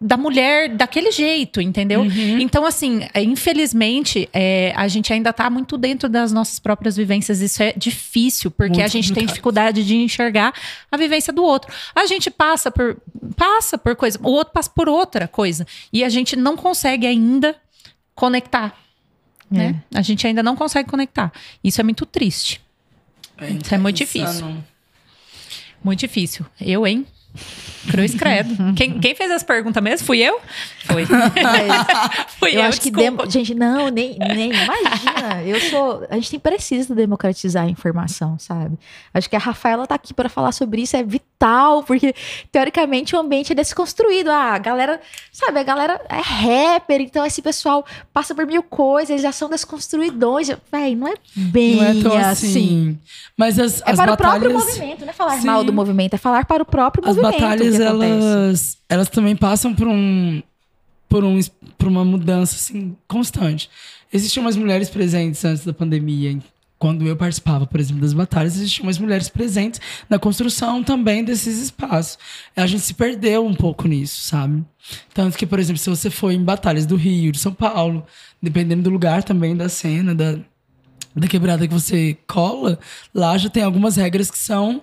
[0.00, 2.02] da mulher daquele jeito, entendeu?
[2.02, 2.38] Uhum.
[2.38, 7.40] Então, assim, é, infelizmente, é, a gente ainda tá muito dentro das nossas próprias vivências.
[7.40, 9.28] Isso é difícil, porque Muito a gente tem complicado.
[9.28, 10.54] dificuldade de enxergar
[10.90, 11.72] a vivência do outro.
[11.94, 12.96] A gente passa por
[13.36, 15.66] passa por coisa, o outro passa por outra coisa.
[15.92, 17.56] E a gente não consegue ainda
[18.14, 18.76] conectar.
[19.50, 19.82] Né?
[19.94, 21.32] A gente ainda não consegue conectar.
[21.64, 22.60] Isso é muito triste.
[23.64, 24.28] Isso é muito difícil.
[24.28, 24.64] insano.
[25.82, 26.44] Muito difícil.
[26.60, 27.06] Eu, hein?
[27.90, 28.74] Cruz credo.
[28.74, 30.06] quem, quem fez as perguntas mesmo?
[30.06, 30.40] Fui eu?
[30.84, 31.06] Foi.
[32.38, 32.90] Fui eu, Eu acho que
[33.28, 35.42] gente não nem nem imagina.
[35.44, 38.78] Eu sou a gente tem precisa democratizar a informação, sabe?
[39.12, 42.14] Acho que a Rafaela tá aqui para falar sobre isso é vital porque
[42.50, 44.30] teoricamente o ambiente é desconstruído.
[44.30, 45.00] Ah, a galera,
[45.32, 45.60] sabe?
[45.60, 50.48] A galera é rapper, então esse pessoal passa por mil coisas, eles já são desconstruidões.
[50.70, 52.28] Véi, não é bem Não é tão assim.
[52.28, 52.98] assim.
[53.36, 55.46] Mas as, É as para batalhas, o próprio movimento, não é falar Sim.
[55.46, 57.27] mal do movimento, é falar para o próprio As movimento.
[57.32, 60.42] Batalhas, elas, elas também passam por um,
[61.08, 61.40] por um
[61.78, 63.70] por uma mudança assim constante.
[64.12, 66.38] Existiam mais mulheres presentes antes da pandemia.
[66.78, 71.60] Quando eu participava, por exemplo, das batalhas, existiam mais mulheres presentes na construção também desses
[71.60, 72.18] espaços.
[72.54, 74.64] A gente se perdeu um pouco nisso, sabe?
[75.12, 78.06] Tanto que, por exemplo, se você for em batalhas do Rio, de São Paulo,
[78.40, 80.38] dependendo do lugar também da cena, da,
[81.16, 82.78] da quebrada que você cola,
[83.12, 84.80] lá já tem algumas regras que são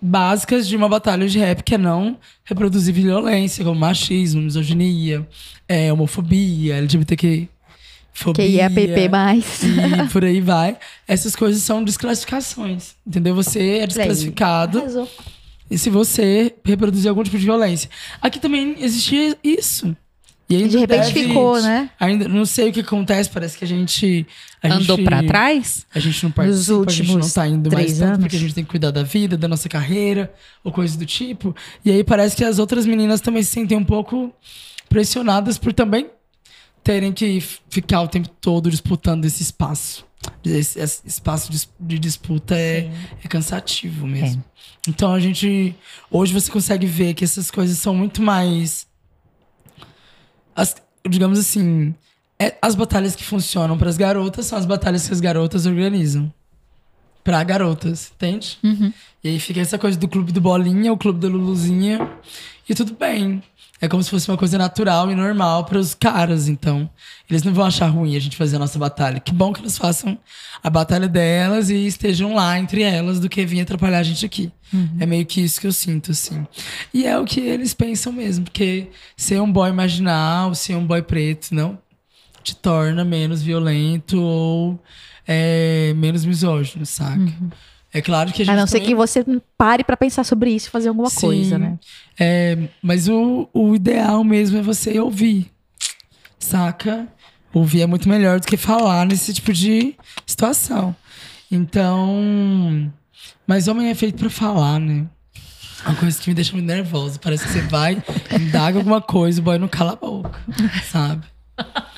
[0.00, 5.26] básicas de uma batalha de rap, que é não reproduzir violência, como machismo, misoginia,
[5.68, 7.48] é, homofobia, LGBTQ.
[8.34, 9.62] Que é PP mais.
[9.62, 10.76] E por aí vai.
[11.06, 12.94] Essas coisas são desclassificações.
[13.06, 13.34] Entendeu?
[13.34, 14.82] Você é desclassificado.
[15.70, 17.88] E se você reproduzir algum tipo de violência.
[18.20, 19.96] Aqui também existia isso.
[20.50, 21.88] E ainda De repente deve- ficou, né?
[22.00, 24.26] Ainda não sei o que acontece, parece que a gente.
[24.60, 25.86] A Andou pra trás?
[25.94, 28.18] A gente não participa, a gente não últimos tá indo mais tanto anos.
[28.18, 30.32] porque a gente tem que cuidar da vida, da nossa carreira,
[30.64, 31.54] ou coisas do tipo.
[31.84, 34.34] E aí parece que as outras meninas também se sentem um pouco
[34.88, 36.10] pressionadas por também
[36.82, 40.04] terem que ficar o tempo todo disputando esse espaço.
[40.44, 42.90] Esse, esse espaço de, disputa é,
[43.24, 44.42] é cansativo mesmo.
[44.88, 45.74] Então a gente.
[46.10, 48.89] Hoje você consegue ver que essas coisas são muito mais.
[50.54, 50.76] As-
[51.08, 51.94] digamos assim.
[52.38, 56.32] é- as batalhas que funcionam para as garotas são as batalhas que as garotas organizam.
[57.22, 58.58] Pra garotas, entende?
[59.22, 62.10] E aí fica essa coisa do clube do Bolinha, o clube da Luluzinha.
[62.68, 63.42] E tudo bem.
[63.80, 66.88] É como se fosse uma coisa natural e normal para os caras, então.
[67.28, 69.20] Eles não vão achar ruim a gente fazer a nossa batalha.
[69.20, 70.18] Que bom que elas façam
[70.62, 74.52] a batalha delas e estejam lá entre elas do que vir atrapalhar a gente aqui.
[75.00, 76.46] É meio que isso que eu sinto, assim.
[76.92, 81.02] E é o que eles pensam mesmo, porque ser um boy marginal, ser um boy
[81.02, 81.78] preto, não
[82.42, 84.82] te torna menos violento ou
[85.26, 87.18] é, menos misógino, saca?
[87.92, 89.24] É claro que a gente A não ser também- que você
[89.58, 91.20] pare pra pensar sobre isso e fazer alguma Sim.
[91.20, 91.78] coisa, né?
[92.18, 95.50] É, mas o, o ideal mesmo é você ouvir,
[96.38, 97.08] saca?
[97.52, 100.94] Ouvir é muito melhor do que falar nesse tipo de situação.
[101.50, 102.92] Então,
[103.46, 105.04] mas homem é feito pra falar, né?
[105.84, 107.18] Uma coisa que me deixa muito nervosa.
[107.18, 108.00] Parece que você vai,
[108.40, 110.38] indaga alguma coisa, o boy não cala a boca,
[110.90, 111.24] sabe?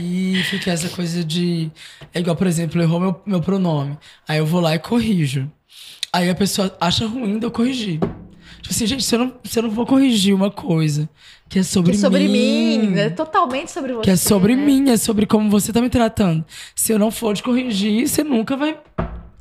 [0.00, 1.70] E fica essa coisa de.
[2.14, 3.98] É igual, por exemplo, errou meu, meu pronome.
[4.26, 5.50] Aí eu vou lá e corrijo.
[6.12, 7.98] Aí a pessoa acha ruim de eu corrigir.
[7.98, 11.08] Tipo assim, gente, se eu não, se eu não vou corrigir uma coisa
[11.48, 12.88] que é sobre, Que é sobre mim.
[12.88, 14.02] mim, é totalmente sobre você.
[14.02, 14.64] Que é sobre né?
[14.64, 16.44] mim, é sobre como você tá me tratando.
[16.74, 18.76] Se eu não for te corrigir, você nunca vai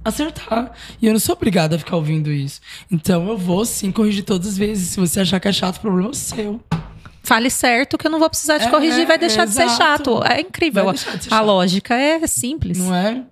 [0.03, 0.71] acertar.
[1.01, 2.61] E eu não sou obrigada a ficar ouvindo isso.
[2.91, 4.89] Então eu vou sim corrigir todas as vezes.
[4.89, 6.61] Se você achar que é chato, o problema é seu.
[7.25, 10.23] Fale certo que eu não vou precisar te É, corrigir, vai deixar de ser chato.
[10.23, 10.93] É incrível.
[10.93, 11.45] De ser A chato.
[11.45, 12.77] lógica é simples.
[12.77, 13.23] Não é?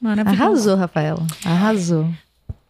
[0.00, 0.42] Maravilhoso.
[0.42, 1.26] Arrasou, Rafaela.
[1.44, 2.08] Arrasou.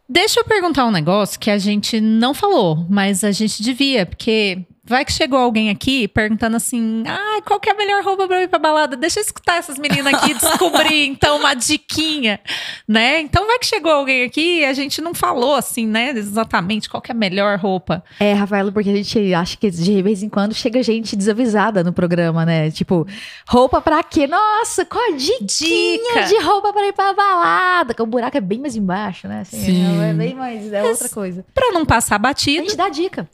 [0.09, 4.59] Deixa eu perguntar um negócio que a gente não falou, mas a gente devia, porque
[4.91, 8.43] vai que chegou alguém aqui perguntando assim: ah, qual que é a melhor roupa pra
[8.43, 8.97] ir pra balada?
[8.97, 12.41] Deixa eu escutar essas meninas aqui e descobrir, então, uma diquinha,
[12.87, 13.21] né?
[13.21, 17.01] Então vai que chegou alguém aqui e a gente não falou assim, né, exatamente qual
[17.01, 18.03] que é a melhor roupa.
[18.19, 21.93] É, Rafaela, porque a gente acha que de vez em quando chega gente desavisada no
[21.93, 22.71] programa, né?
[22.71, 23.07] Tipo,
[23.49, 24.27] roupa pra quê?
[24.27, 26.23] Nossa, qual a diquinha Dica.
[26.27, 27.95] de roupa pra ir pra balada?
[27.95, 29.43] Que o buraco é bem mais embaixo, né?
[29.43, 30.03] Assim, Sim.
[30.03, 30.73] É bem mais.
[30.73, 31.45] É outra coisa.
[31.55, 33.29] Pra não passar A batido, gente dá dica.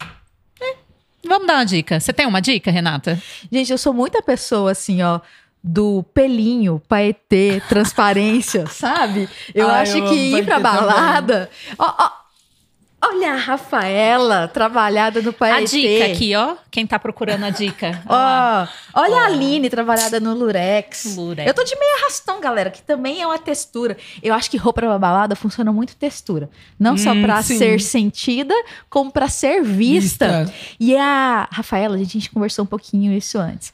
[1.26, 1.98] Vamos dar uma dica.
[2.00, 3.20] Você tem uma dica, Renata?
[3.50, 5.20] Gente, eu sou muita pessoa assim, ó.
[5.62, 9.28] Do pelinho, paetê, transparência, sabe?
[9.52, 11.50] Eu Ai, acho eu que ir pra balada.
[11.76, 12.10] Ó, ó,
[13.08, 15.56] olha a Rafaela trabalhada no paetê.
[15.58, 16.56] A dica aqui, ó.
[16.70, 18.02] Quem tá procurando a dica.
[18.06, 18.68] Olha lá.
[18.94, 21.16] Ó, olha a Aline trabalhada no Lurex.
[21.16, 21.46] Lurex.
[21.48, 23.96] Eu tô de meia arrastão, galera, que também é uma textura.
[24.22, 26.50] Eu acho que roupa pra balada funciona muito textura.
[26.78, 27.56] Não só Hum, pra sim.
[27.58, 28.54] ser sentida,
[28.90, 30.42] como pra ser vista.
[30.44, 30.54] Vista.
[30.78, 33.72] E a Rafaela, a gente conversou um pouquinho isso antes.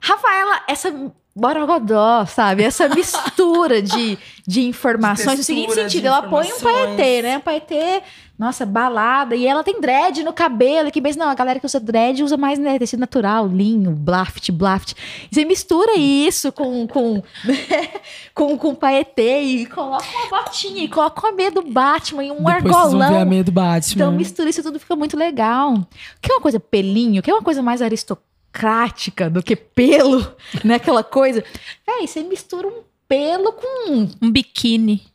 [0.00, 0.92] Rafaela, essa
[1.34, 2.62] borogodó, sabe?
[2.62, 5.30] Essa mistura de, de informações.
[5.32, 7.38] De no seguinte textura, sentido, ela põe um paetê, né?
[7.38, 8.02] Um paetê,
[8.42, 9.36] nossa, balada.
[9.36, 10.90] E ela tem dread no cabelo.
[10.90, 14.50] Que pensa, não, a galera que usa dread usa mais né, tecido natural, linho, blaft,
[14.50, 14.94] blaft.
[15.30, 17.88] E você mistura isso com, com, né,
[18.34, 22.42] com, com paetê e coloca uma botinha, e coloca uma meia do Batman e um
[22.42, 23.26] Depois vocês vão ver a argolão.
[23.26, 23.94] meia do Batman.
[23.94, 25.74] Então mistura isso tudo, fica muito legal.
[26.20, 27.22] Quer uma coisa pelinho?
[27.22, 30.26] Quer uma coisa mais aristocrática do que pelo?
[30.64, 30.74] Né?
[30.74, 31.44] Aquela coisa.
[31.86, 34.08] Véi, você mistura um pelo com.
[34.20, 35.12] Um biquíni.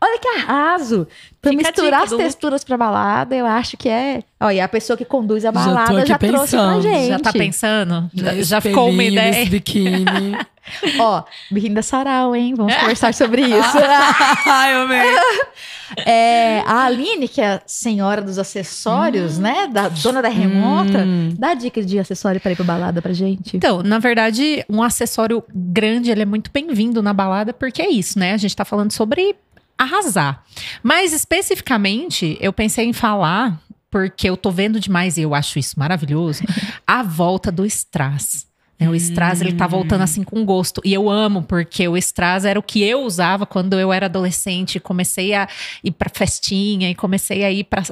[0.00, 1.06] Olha que arraso!
[1.40, 4.22] Pra Fica misturar as texturas pra balada, eu acho que é.
[4.40, 7.08] Olha, a pessoa que conduz a Já balada aqui já, trouxe pra gente.
[7.08, 8.10] Já tá pensando?
[8.12, 9.46] Já, já ficou uma ideia?
[9.46, 10.04] biquíni.
[10.98, 12.54] Ó, biquíni da Sarau, hein?
[12.56, 13.78] Vamos conversar sobre isso.
[14.46, 15.00] Ai, eu amei.
[16.04, 19.68] É, a Aline, que é a senhora dos acessórios, né?
[19.72, 21.32] Da dona da remota, Hum.
[21.38, 23.56] dá dica de acessório pra ir pra balada pra gente.
[23.56, 28.18] Então, na verdade, um acessório grande, ele é muito bem-vindo na balada, porque é isso,
[28.18, 28.32] né?
[28.34, 29.36] A gente tá falando sobre
[29.78, 30.42] arrasar.
[30.82, 33.60] Mas, especificamente, eu pensei em falar,
[33.90, 36.42] porque eu tô vendo demais e eu acho isso maravilhoso,
[36.86, 38.46] a volta do strass.
[38.78, 38.88] Né?
[38.88, 40.80] O strass, ele tá voltando assim com gosto.
[40.84, 44.78] E eu amo, porque o strass era o que eu usava quando eu era adolescente.
[44.80, 45.48] Comecei a
[45.82, 47.82] ir pra festinha e comecei a ir pra,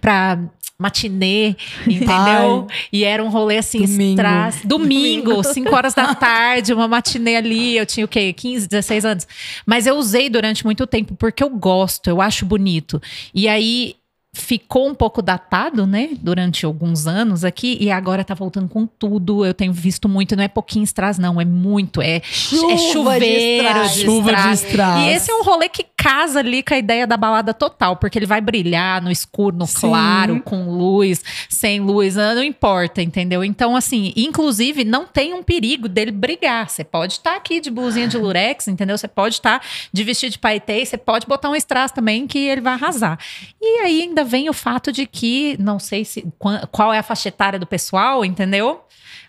[0.00, 0.38] pra
[0.78, 1.56] matinê,
[1.86, 2.66] entendeu?
[2.92, 4.20] E era um rolê assim, Domingo.
[4.20, 4.60] strass.
[4.64, 7.76] Domingo, 5 horas da tarde, uma matinê ali.
[7.76, 8.32] Eu tinha o quê?
[8.32, 9.26] 15, 16 anos.
[9.64, 13.00] Mas eu usei durante muito tempo porque eu gosto, eu acho bonito.
[13.34, 13.96] E aí
[14.36, 16.10] ficou um pouco datado, né?
[16.20, 19.44] Durante alguns anos aqui e agora tá voltando com tudo.
[19.44, 22.02] Eu tenho visto muito, não é pouquinho strass, não, é muito.
[22.02, 23.94] É, Chuva é de chuveiro strass.
[23.94, 24.62] de Chuva de strass.
[24.62, 25.00] strass.
[25.00, 28.18] E esse é um rolê que casa ali com a ideia da balada total, porque
[28.18, 29.88] ele vai brilhar no escuro, no Sim.
[29.88, 33.42] claro, com luz, sem luz, ah, não importa, entendeu?
[33.42, 36.68] Então, assim, inclusive, não tem um perigo dele brigar.
[36.68, 38.96] Você pode estar aqui de blusinha de lurex, entendeu?
[38.98, 39.62] Você pode estar
[39.92, 43.18] de vestido de paetê, você pode botar um strass também que ele vai arrasar.
[43.60, 47.02] E aí ainda vem o fato de que, não sei se qua- qual é a
[47.02, 48.80] faixa etária do pessoal, entendeu?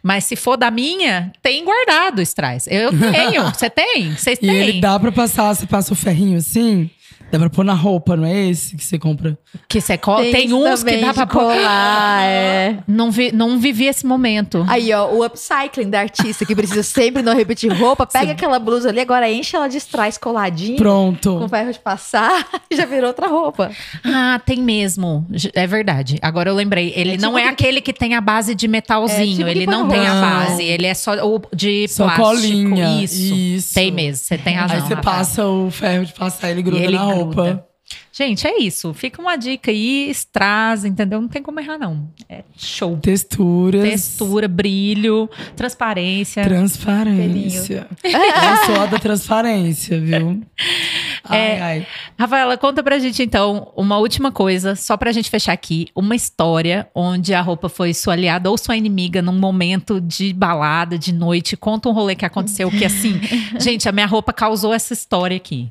[0.03, 2.67] Mas se for da minha, tem guardado o.
[2.67, 3.43] Eu tenho.
[3.53, 4.15] Você tem?
[4.15, 4.55] Vocês E têm?
[4.55, 6.89] ele dá pra passar, você passa o ferrinho assim,
[7.31, 9.37] dá pra pôr na roupa, não é esse que você compra?
[9.67, 11.39] Que você co- tem, isso uns que dá pra pôr.
[11.41, 12.77] colar, é.
[12.87, 14.65] Não, vi, não vivi esse momento.
[14.67, 18.89] Aí, ó, o upcycling da artista que precisa sempre não repetir roupa, pega aquela blusa
[18.89, 21.39] ali, agora enche ela de strass coladinho, Pronto.
[21.39, 23.71] com ferro de passar, e já virou outra roupa.
[24.05, 25.25] Ah, tem mesmo.
[25.53, 26.17] É verdade.
[26.21, 26.93] Agora eu lembrei.
[26.95, 29.45] Ele É não tipo é de- aquele que tem a base de metalzinho.
[29.47, 30.63] É tipo ele não pano tem a base.
[30.63, 32.23] Ele é só o de Só plástico.
[32.27, 33.03] colinha.
[33.03, 33.33] Isso.
[33.33, 33.73] Isso.
[33.73, 34.23] Tem mesmo.
[34.23, 34.75] Você tem razão.
[34.77, 37.16] Aí você passa o ferro de passar, ele gruda ele na roupa.
[37.25, 37.65] Gruda.
[38.11, 38.93] Gente, é isso.
[38.93, 41.21] Fica uma dica aí, strass, entendeu?
[41.21, 42.09] Não tem como errar, não.
[42.27, 42.97] É show.
[42.97, 43.81] Texturas.
[43.81, 46.43] Textura, brilho, transparência.
[46.43, 47.87] Transparência.
[48.03, 50.41] Eu sou a da transparência, viu?
[51.29, 51.61] Ai, É.
[51.61, 51.87] ai.
[52.17, 55.87] Rafaela, conta pra gente então uma última coisa, só pra gente fechar aqui.
[55.95, 60.97] Uma história onde a roupa foi sua aliada ou sua inimiga num momento de balada,
[60.97, 61.55] de noite.
[61.57, 63.19] Conta um rolê que aconteceu que assim,
[63.59, 65.69] gente, a minha roupa causou essa história aqui.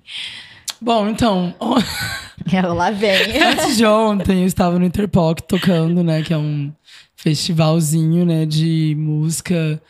[0.80, 1.54] Bom, então,
[2.52, 3.38] Ela lá vem.
[3.42, 6.22] antes de ontem eu estava no Interpop tocando, né?
[6.22, 6.72] Que é um
[7.16, 8.46] festivalzinho, né?
[8.46, 9.80] De música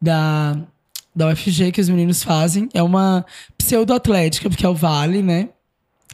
[0.00, 0.56] da,
[1.14, 2.68] da UFG que os meninos fazem.
[2.72, 3.24] É uma
[3.58, 5.48] pseudo-atlética, porque é o Vale, né?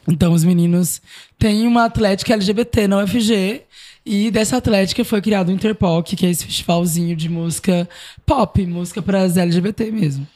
[0.08, 1.00] Então os meninos
[1.38, 3.62] têm uma atlética LGBT na UFG.
[4.04, 7.86] E dessa atlética foi criado o Interpop, que é esse festivalzinho de música
[8.24, 10.26] pop, música para as LGBT mesmo.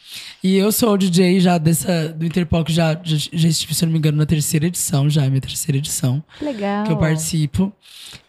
[0.43, 3.93] E eu sou o DJ já dessa, do Interpop, já, já, já estive, se não
[3.93, 6.85] me engano, na terceira edição, já é minha terceira edição Legal.
[6.85, 7.73] que eu participo.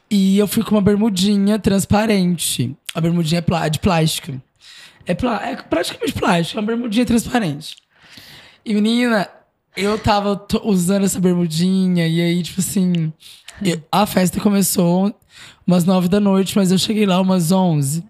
[0.09, 2.73] E eu fui com uma bermudinha transparente.
[2.93, 4.41] A bermudinha é plá- de plástico.
[5.05, 7.75] É, é praticamente plástico, é uma bermudinha transparente.
[8.65, 9.27] E menina,
[9.75, 13.11] eu tava usando essa bermudinha, e aí, tipo assim,
[13.63, 15.13] eu- a festa começou
[15.67, 18.03] umas nove da noite, mas eu cheguei lá umas onze.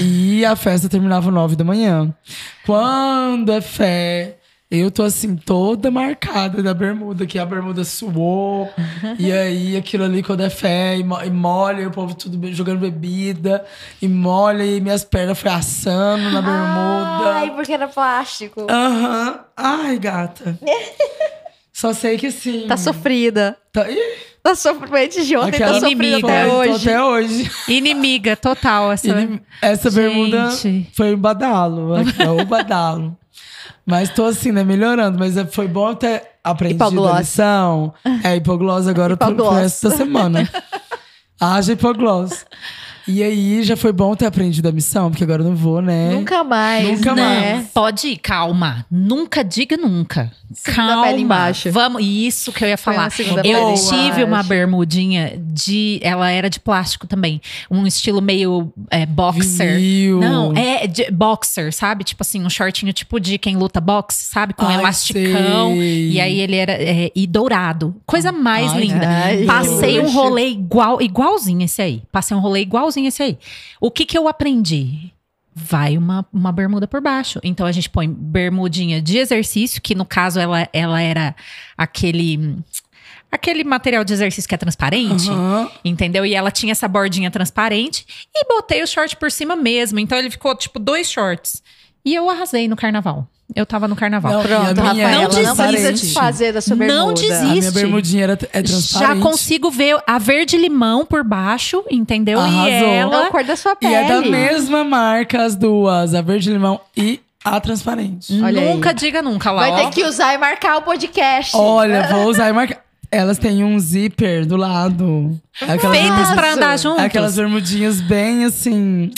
[0.00, 2.14] E a festa terminava nove da manhã.
[2.64, 4.38] Quando é fé,
[4.80, 8.70] eu tô assim, toda marcada da bermuda, que a bermuda suou.
[9.18, 12.52] e aí, aquilo ali, quando é fé, e, mo- e molha, e o povo tudo
[12.52, 13.64] jogando bebida,
[14.00, 17.34] e molha, e minhas pernas foi assando na bermuda.
[17.34, 18.66] Ai, porque era plástico.
[18.70, 19.40] Aham.
[19.56, 20.58] Ai, gata.
[21.72, 22.66] Só sei que sim.
[22.68, 23.56] Tá sofrida.
[23.72, 23.88] Tá...
[23.90, 26.26] Ih, Tá sofrida de ontem, aquela tá inimiga.
[26.26, 26.88] até hoje.
[26.88, 27.50] até hoje.
[27.68, 29.08] Inimiga total essa.
[29.08, 30.90] Ele- essa bermuda Gente.
[30.96, 31.92] foi um badalo.
[32.18, 33.16] É o badalo.
[33.84, 34.62] Mas tô assim, né?
[34.64, 35.18] Melhorando.
[35.18, 37.18] Mas é- foi bom ter aprendido a Hipogloss.
[37.18, 37.94] lição.
[38.24, 39.60] É, hipogloss agora pro, pro Hipogloss.
[39.62, 40.48] resto da semana.
[41.40, 42.44] Haja hipogloss.
[43.08, 46.10] E aí, já foi bom ter aprendido a missão, porque agora eu não vou, né?
[46.12, 47.54] Nunca mais, Nunca né?
[47.56, 47.68] mais.
[47.70, 48.86] Pode ir, calma.
[48.88, 50.30] Nunca diga nunca.
[50.64, 51.06] Calma.
[51.70, 53.10] Vamos, isso que eu ia falar.
[53.44, 55.98] Eu tive uma bermudinha de.
[56.02, 57.40] Ela era de plástico também.
[57.70, 59.76] Um estilo meio é, boxer.
[59.76, 60.20] Vinil.
[60.20, 62.04] Não, é de boxer, sabe?
[62.04, 64.54] Tipo assim, um shortinho tipo de quem luta boxe, sabe?
[64.54, 65.74] Com Ai, elasticão.
[65.74, 66.10] sei.
[66.10, 66.72] E aí ele era.
[66.72, 67.94] é, e dourado.
[68.06, 69.08] Coisa mais Ai, linda.
[69.46, 72.02] Passei um rolê igual, igualzinho esse aí.
[72.10, 73.38] Passei um rolê igualzinho esse aí.
[73.80, 75.11] O que que eu aprendi?
[75.54, 77.38] Vai uma, uma bermuda por baixo.
[77.42, 81.34] Então a gente põe bermudinha de exercício, que no caso ela, ela era
[81.76, 82.58] aquele.
[83.30, 85.30] Aquele material de exercício que é transparente.
[85.30, 85.70] Aham.
[85.82, 86.26] Entendeu?
[86.26, 89.98] E ela tinha essa bordinha transparente e botei o short por cima mesmo.
[89.98, 91.62] Então ele ficou tipo dois shorts.
[92.04, 93.26] E eu arrasei no carnaval.
[93.54, 94.32] Eu tava no carnaval.
[94.32, 96.06] Não, e a Pronto, minha Rafaela, Não precisa desiste.
[96.06, 96.98] desfazer da sua bermuda.
[96.98, 97.42] Não A desiste.
[97.44, 97.74] minha Existe.
[97.74, 99.20] bermudinha era, é Já transparente.
[99.22, 102.40] consigo ver a verde-limão por baixo, entendeu?
[102.40, 102.66] Arrasou.
[102.66, 103.26] E É a ela.
[103.30, 103.94] cor da sua E pele.
[103.94, 108.40] é da mesma marca as duas, a verde-limão e a transparente.
[108.42, 108.72] Olha aí.
[108.74, 109.60] nunca diga nunca lá.
[109.68, 109.76] Vai ó.
[109.76, 111.54] ter que usar e marcar o podcast.
[111.54, 112.80] Olha, vou usar e marcar.
[113.10, 115.38] Elas têm um zíper do lado.
[115.60, 117.02] É Aquelas Feitas pra andar juntos.
[117.02, 119.10] é Aquelas bermudinhas bem assim.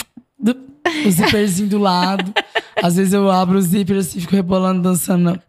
[1.07, 2.32] O zíperzinho do lado.
[2.82, 5.41] Às vezes eu abro o zíper assim, fico rebolando, dançando.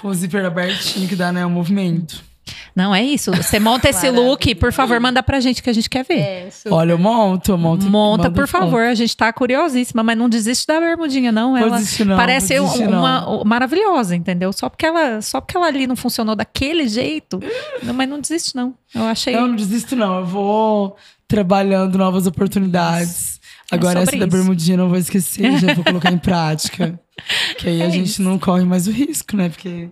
[0.00, 1.44] Com o zíper abertinho, que dá, né?
[1.46, 2.22] Um movimento.
[2.76, 3.30] Não, é isso.
[3.32, 6.18] Você monta esse look, por favor, manda pra gente que a gente quer ver.
[6.18, 6.48] É.
[6.70, 7.86] Olha, eu monto, eu monto.
[7.86, 8.62] Monta, por foto.
[8.62, 8.82] favor.
[8.82, 11.56] A gente tá curiosíssima, mas não desiste da bermudinha, não.
[11.56, 13.36] Ela desistir não, parece desistir uma, não.
[13.36, 14.52] uma- maravilhosa, entendeu?
[14.52, 17.40] Só porque ela, só porque ela ali não funcionou daquele jeito.
[17.82, 18.74] Não, mas não desiste, não.
[18.92, 19.34] Eu achei.
[19.36, 20.18] Eu não desisto, não.
[20.18, 20.96] Eu vou
[21.28, 23.40] trabalhando novas oportunidades.
[23.74, 24.36] É Agora, essa sobre da isso.
[24.36, 26.98] bermudinha eu não vou esquecer, já vou colocar em prática.
[27.58, 28.22] Que aí a É gente isso.
[28.22, 29.48] não corre mais o risco, né?
[29.48, 29.88] Porque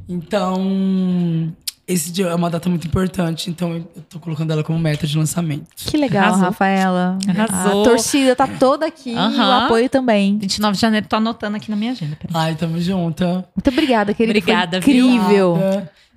[0.07, 1.53] Então,
[1.87, 3.49] esse dia é uma data muito importante.
[3.49, 5.67] Então, eu tô colocando ela como meta de lançamento.
[5.75, 6.43] Que legal, Arrasou.
[6.45, 7.17] Rafaela.
[7.27, 7.81] Arrasou.
[7.81, 9.11] A torcida tá toda aqui.
[9.11, 10.37] E o apoio também.
[10.37, 12.15] 29 de janeiro, tô anotando aqui na minha agenda.
[12.15, 12.33] peraí.
[12.35, 13.23] Ai, tamo junto.
[13.25, 14.37] Muito obrigada, querida.
[14.39, 15.09] Obrigada, Foi viu?
[15.09, 15.57] incrível.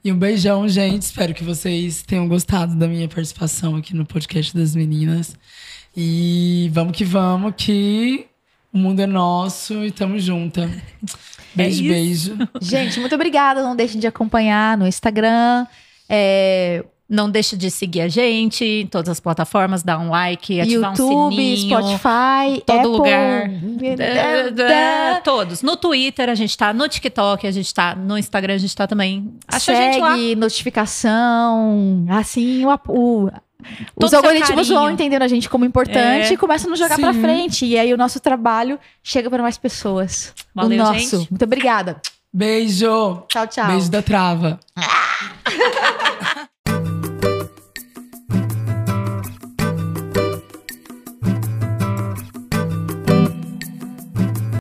[0.04, 1.02] E um beijão, gente.
[1.02, 5.34] Espero que vocês tenham gostado da minha participação aqui no podcast das meninas.
[5.96, 8.26] E vamos que vamos, que
[8.76, 10.70] o mundo é nosso e tamo junta.
[11.54, 12.34] Beijo, isso.
[12.34, 12.48] beijo.
[12.60, 13.62] Gente, muito obrigada.
[13.62, 15.66] Não deixem de acompanhar no Instagram.
[16.08, 20.90] É, Não deixe de seguir a gente em todas as plataformas, dar um like, ativar
[20.90, 21.78] YouTube, um sininho.
[21.78, 22.90] Spotify, todo Apple.
[22.90, 23.50] lugar.
[23.80, 25.62] É, É, é, Todos.
[25.62, 28.86] No Twitter a gente tá, no TikTok a gente tá, no Instagram a gente tá
[28.88, 29.32] também.
[29.48, 30.16] Acha a gente lá.
[30.16, 32.04] Segue, notificação.
[32.10, 33.30] Assim, o, o-
[33.98, 36.32] Todo os algoritmos vão entendendo a gente como importante É.
[36.32, 37.20] e começam a nos jogar pra Sim.
[37.20, 37.66] frente.
[37.66, 40.32] E aí o nosso trabalho chega para mais pessoas.
[40.54, 41.18] Valeu, o nosso.
[41.18, 41.30] gente.
[41.30, 42.00] Muito obrigada.
[42.32, 43.22] Beijo.
[43.28, 43.66] Tchau, tchau.
[43.66, 44.60] Beijo da trava.